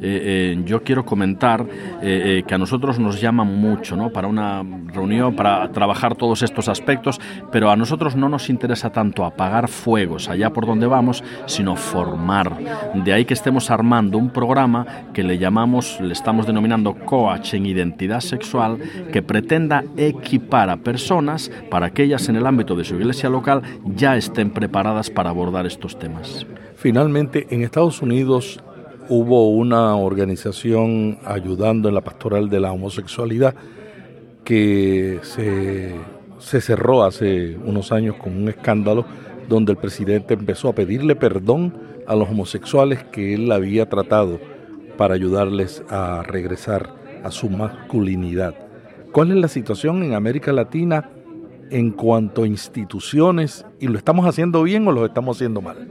eh, 0.00 0.54
eh, 0.56 0.62
yo 0.64 0.82
quiero 0.82 1.04
comentar 1.04 1.66
eh, 2.00 2.44
que 2.46 2.54
a 2.54 2.58
nosotros 2.58 2.98
nos 2.98 3.20
llaman 3.20 3.48
mucho 3.60 3.96
¿no? 3.96 4.10
para 4.10 4.28
una 4.28 4.64
reunión, 4.86 5.34
para 5.34 5.70
trabajar 5.72 6.14
todos 6.14 6.42
estos 6.42 6.68
aspectos, 6.68 7.20
pero 7.50 7.70
a 7.70 7.76
nosotros 7.76 8.14
no 8.14 8.28
nos 8.28 8.48
interesa 8.48 8.90
tanto 8.90 9.24
apagar 9.24 9.68
fuegos 9.68 10.28
allá 10.28 10.52
por 10.52 10.66
donde 10.66 10.86
vamos, 10.86 11.24
sino 11.46 11.74
formar. 11.76 12.58
De 12.94 13.12
ahí 13.12 13.24
que 13.24 13.34
estemos 13.34 13.70
armando 13.70 14.18
un 14.18 14.30
programa 14.30 14.86
que 15.12 15.22
le 15.22 15.38
llamamos, 15.38 15.98
le 16.00 16.12
estamos 16.12 16.46
denominando 16.46 16.94
Coach 16.94 17.54
en 17.54 17.66
Identidad 17.66 18.20
Sexual, 18.20 18.78
que 19.12 19.22
pretenda 19.22 19.84
equipar 19.96 20.70
a 20.70 20.76
personas 20.76 21.50
para 21.70 21.90
que 21.90 22.04
ellas 22.04 22.28
en 22.28 22.36
el 22.36 22.46
ámbito 22.46 22.76
de 22.76 22.84
su 22.84 22.94
iglesia 22.94 23.28
local 23.28 23.62
ya 23.84 24.16
estén 24.16 24.50
preparadas 24.50 25.10
para 25.10 25.30
abordar 25.30 25.66
estos 25.66 25.98
temas. 25.98 26.46
Finalmente, 26.76 27.48
en 27.50 27.62
Estados 27.62 28.02
Unidos 28.02 28.62
hubo 29.08 29.50
una 29.50 29.96
organización 29.96 31.18
ayudando 31.24 31.88
en 31.88 31.94
la 31.94 32.02
pastoral 32.02 32.50
de 32.50 32.60
la 32.60 32.72
homosexualidad 32.72 33.54
que 34.44 35.20
se, 35.22 36.60
cerró 36.60 37.04
hace 37.04 37.56
unos 37.64 37.92
años 37.92 38.16
con 38.16 38.36
un 38.36 38.48
escándalo 38.48 39.04
donde 39.48 39.72
el 39.72 39.78
presidente 39.78 40.34
empezó 40.34 40.68
a 40.68 40.74
pedirle 40.74 41.16
perdón 41.16 41.74
a 42.06 42.14
los 42.14 42.28
homosexuales 42.28 43.04
que 43.04 43.34
él 43.34 43.50
había 43.52 43.88
tratado 43.88 44.40
para 44.96 45.14
ayudarles 45.14 45.82
a 45.88 46.22
regresar 46.22 46.94
a 47.24 47.30
su 47.30 47.50
masculinidad. 47.50 48.54
¿Cuál 49.12 49.30
es 49.32 49.36
la 49.36 49.48
situación 49.48 50.02
en 50.02 50.14
América 50.14 50.52
Latina 50.52 51.10
en 51.70 51.90
cuanto 51.90 52.42
a 52.42 52.46
instituciones? 52.46 53.64
¿Y 53.80 53.88
lo 53.88 53.98
estamos 53.98 54.26
haciendo 54.26 54.62
bien 54.62 54.86
o 54.86 54.92
lo 54.92 55.04
estamos 55.06 55.36
haciendo 55.36 55.60
mal? 55.60 55.88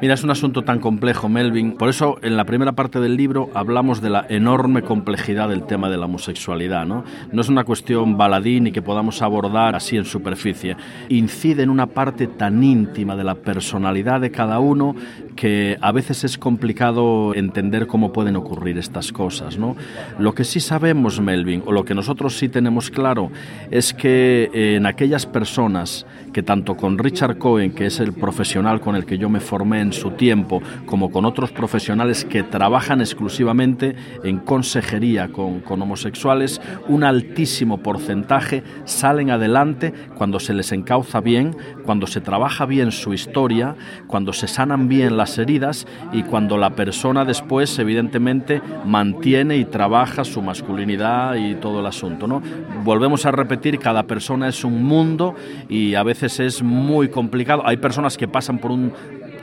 Mira, 0.00 0.14
es 0.14 0.24
un 0.24 0.30
asunto 0.30 0.62
tan 0.62 0.80
complejo, 0.80 1.28
Melvin. 1.28 1.72
Por 1.72 1.88
eso, 1.88 2.16
en 2.20 2.36
la 2.36 2.44
primera 2.44 2.72
parte 2.72 2.98
del 2.98 3.16
libro 3.16 3.50
hablamos 3.54 4.02
de 4.02 4.10
la 4.10 4.26
enorme 4.28 4.82
complejidad 4.82 5.48
del 5.48 5.66
tema 5.66 5.88
de 5.88 5.96
la 5.96 6.06
homosexualidad. 6.06 6.84
No, 6.84 7.04
no 7.30 7.40
es 7.40 7.48
una 7.48 7.62
cuestión 7.62 8.16
baladín 8.16 8.66
y 8.66 8.72
que 8.72 8.82
podamos 8.82 9.22
abordar 9.22 9.76
así 9.76 9.96
en 9.96 10.04
superficie. 10.04 10.76
Incide 11.08 11.62
en 11.62 11.70
una 11.70 11.86
parte 11.86 12.26
tan 12.26 12.62
íntima 12.64 13.14
de 13.14 13.22
la 13.22 13.36
personalidad 13.36 14.20
de 14.20 14.32
cada 14.32 14.58
uno 14.58 14.96
que 15.36 15.78
a 15.80 15.92
veces 15.92 16.24
es 16.24 16.38
complicado 16.38 17.34
entender 17.34 17.86
cómo 17.86 18.12
pueden 18.12 18.36
ocurrir 18.36 18.78
estas 18.78 19.12
cosas. 19.12 19.58
¿no? 19.58 19.76
Lo 20.18 20.34
que 20.34 20.44
sí 20.44 20.60
sabemos, 20.60 21.20
Melvin, 21.20 21.62
o 21.66 21.72
lo 21.72 21.84
que 21.84 21.94
nosotros 21.94 22.38
sí 22.38 22.48
tenemos 22.48 22.90
claro, 22.90 23.30
es 23.70 23.92
que 23.92 24.50
en 24.52 24.86
aquellas 24.86 25.26
personas 25.26 26.06
que 26.32 26.42
tanto 26.42 26.76
con 26.76 26.98
Richard 26.98 27.38
Cohen, 27.38 27.72
que 27.72 27.86
es 27.86 28.00
el 28.00 28.12
profesional 28.12 28.80
con 28.80 28.96
el 28.96 29.06
que 29.06 29.18
yo 29.18 29.30
me 29.30 29.40
formé 29.40 29.80
en 29.80 29.92
su 29.92 30.10
tiempo, 30.10 30.62
como 30.84 31.10
con 31.10 31.24
otros 31.24 31.52
profesionales 31.52 32.24
que 32.24 32.42
trabajan 32.42 33.00
exclusivamente 33.00 33.94
en 34.24 34.38
consejería 34.40 35.28
con, 35.28 35.62
homosexuales, 35.66 36.60
un 36.88 37.04
altísimo 37.04 37.78
porcentaje 37.78 38.62
salen 38.84 39.30
adelante 39.30 39.94
cuando 40.16 40.40
se 40.40 40.54
les 40.54 40.72
encauza 40.72 41.20
bien, 41.20 41.56
cuando 41.84 42.06
se 42.06 42.20
trabaja 42.20 42.66
bien 42.66 42.90
su 42.90 43.14
historia, 43.14 43.76
cuando 44.06 44.32
se 44.32 44.48
sanan 44.48 44.88
bien 44.88 45.16
las 45.24 45.38
heridas 45.38 45.86
y 46.12 46.22
cuando 46.22 46.58
la 46.58 46.70
persona 46.76 47.24
después, 47.24 47.78
evidentemente, 47.78 48.60
mantiene 48.84 49.56
y 49.56 49.64
trabaja 49.64 50.22
su 50.22 50.42
masculinidad 50.42 51.36
y 51.36 51.54
todo 51.54 51.80
el 51.80 51.86
asunto. 51.86 52.26
¿no? 52.26 52.42
Volvemos 52.84 53.24
a 53.24 53.30
repetir, 53.30 53.78
cada 53.78 54.02
persona 54.02 54.48
es 54.48 54.64
un 54.64 54.84
mundo 54.84 55.34
y 55.70 55.94
a 55.94 56.02
veces 56.02 56.40
es 56.40 56.62
muy 56.62 57.08
complicado. 57.08 57.62
Hay 57.64 57.78
personas 57.78 58.18
que 58.18 58.28
pasan 58.28 58.58
por 58.58 58.70
un 58.70 58.92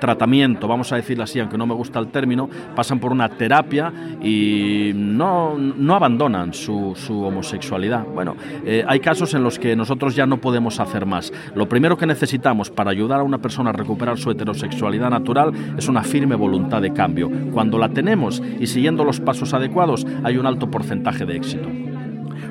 tratamiento, 0.01 0.67
vamos 0.67 0.91
a 0.91 0.97
decirlo 0.97 1.23
así, 1.23 1.39
aunque 1.39 1.57
no 1.57 1.65
me 1.65 1.73
gusta 1.73 1.99
el 1.99 2.07
término, 2.07 2.49
pasan 2.75 2.99
por 2.99 3.13
una 3.13 3.29
terapia 3.29 3.93
y 4.21 4.91
no, 4.93 5.57
no 5.57 5.95
abandonan 5.95 6.53
su, 6.53 6.93
su, 6.95 7.21
homosexualidad. 7.23 8.05
Bueno, 8.05 8.35
eh, 8.65 8.83
hay 8.85 8.99
casos 8.99 9.33
en 9.35 9.43
los 9.43 9.59
que 9.59 9.75
nosotros 9.75 10.15
ya 10.15 10.25
no 10.25 10.41
podemos 10.41 10.79
hacer 10.79 11.05
más. 11.05 11.31
Lo 11.55 11.69
primero 11.69 11.97
que 11.97 12.05
necesitamos 12.05 12.69
para 12.69 12.91
ayudar 12.91 13.19
a 13.19 13.23
una 13.23 13.37
persona 13.37 13.69
a 13.69 13.73
recuperar 13.73 14.17
su 14.17 14.31
heterosexualidad 14.31 15.09
natural 15.09 15.53
es 15.77 15.87
una 15.87 16.03
firme 16.03 16.35
voluntad 16.35 16.81
de 16.81 16.91
cambio. 16.91 17.29
Cuando 17.53 17.77
la 17.77 17.89
tenemos 17.89 18.41
y 18.59 18.67
siguiendo 18.67 19.05
los 19.05 19.21
pasos 19.21 19.53
adecuados, 19.53 20.05
hay 20.23 20.37
un 20.37 20.47
alto 20.47 20.69
porcentaje 20.69 21.25
de 21.25 21.37
éxito. 21.37 21.69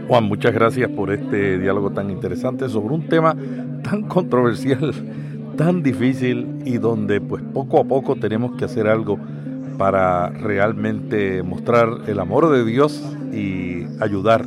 Juan, 0.07 0.25
muchas 0.25 0.53
gracias 0.55 0.89
por 0.91 1.13
este 1.13 1.59
diálogo 1.59 1.91
tan 1.91 2.11
interesante 2.11 2.69
sobre 2.69 2.95
un 2.95 3.09
tema 3.09 3.35
tan 3.83 4.03
controversial 4.03 4.93
tan 5.61 5.83
difícil 5.83 6.63
y 6.65 6.79
donde 6.79 7.21
pues 7.21 7.43
poco 7.53 7.81
a 7.81 7.85
poco 7.85 8.17
tenemos 8.17 8.57
que 8.57 8.65
hacer 8.65 8.87
algo 8.87 9.19
para 9.77 10.31
realmente 10.31 11.43
mostrar 11.43 11.99
el 12.07 12.19
amor 12.19 12.49
de 12.49 12.65
Dios 12.65 13.03
y 13.31 13.85
ayudar 14.03 14.47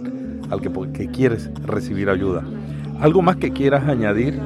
al 0.50 0.60
que, 0.60 0.72
que 0.92 1.12
quieres 1.12 1.52
recibir 1.68 2.10
ayuda. 2.10 2.44
¿Algo 3.00 3.22
más 3.22 3.36
que 3.36 3.52
quieras 3.52 3.88
añadir? 3.88 4.40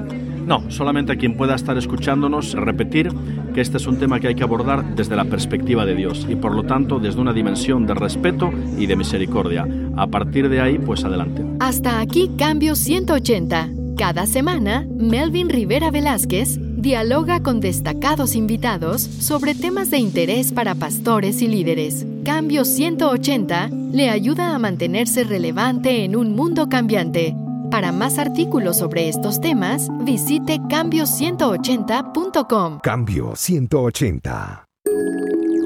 No, 0.46 0.70
solamente 0.70 1.14
a 1.14 1.16
quien 1.16 1.38
pueda 1.38 1.56
estar 1.56 1.78
escuchándonos 1.78 2.52
repetir 2.52 3.14
que 3.54 3.62
este 3.62 3.78
es 3.78 3.88
un 3.88 3.98
tema 3.98 4.20
que 4.20 4.28
hay 4.28 4.36
que 4.36 4.44
abordar 4.44 4.94
desde 4.94 5.16
la 5.16 5.24
perspectiva 5.24 5.86
de 5.86 5.96
Dios 5.96 6.28
y 6.30 6.36
por 6.36 6.54
lo 6.54 6.64
tanto 6.64 7.00
desde 7.00 7.22
una 7.22 7.32
dimensión 7.32 7.88
de 7.88 7.94
respeto 7.94 8.52
y 8.78 8.88
de 8.88 8.98
misericordia. 8.98 9.66
A 9.96 10.08
partir 10.08 10.50
de 10.50 10.60
ahí, 10.60 10.78
pues 10.80 11.06
adelante. 11.06 11.46
Hasta 11.62 12.02
aquí 12.02 12.32
Cambio 12.38 12.76
180 12.76 13.77
cada 13.98 14.26
semana, 14.28 14.88
Melvin 14.96 15.50
Rivera 15.50 15.92
Velázquez 15.92 16.58
dialoga 16.60 17.42
con 17.42 17.60
destacados 17.60 18.36
invitados 18.36 19.02
sobre 19.02 19.56
temas 19.56 19.90
de 19.90 19.98
interés 19.98 20.54
para 20.54 20.76
pastores 20.76 21.42
y 21.42 21.48
líderes. 21.48 22.06
Cambio 22.24 22.64
180 22.64 23.72
le 23.92 24.10
ayuda 24.10 24.54
a 24.54 24.60
mantenerse 24.60 25.24
relevante 25.24 26.04
en 26.06 26.16
un 26.16 26.36
mundo 26.36 26.70
cambiante. 26.70 27.36
Para 27.72 27.92
más 27.92 28.20
artículos 28.20 28.78
sobre 28.78 29.10
estos 29.10 29.42
temas, 29.42 29.88
visite 30.02 30.60
cambio180.com. 30.60 32.82
Cambio 32.82 33.36
180. 33.36 34.68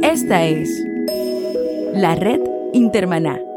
Esta 0.02 0.46
es 0.46 0.70
la 1.94 2.15
red 2.15 2.39
Intermaná 2.74 3.51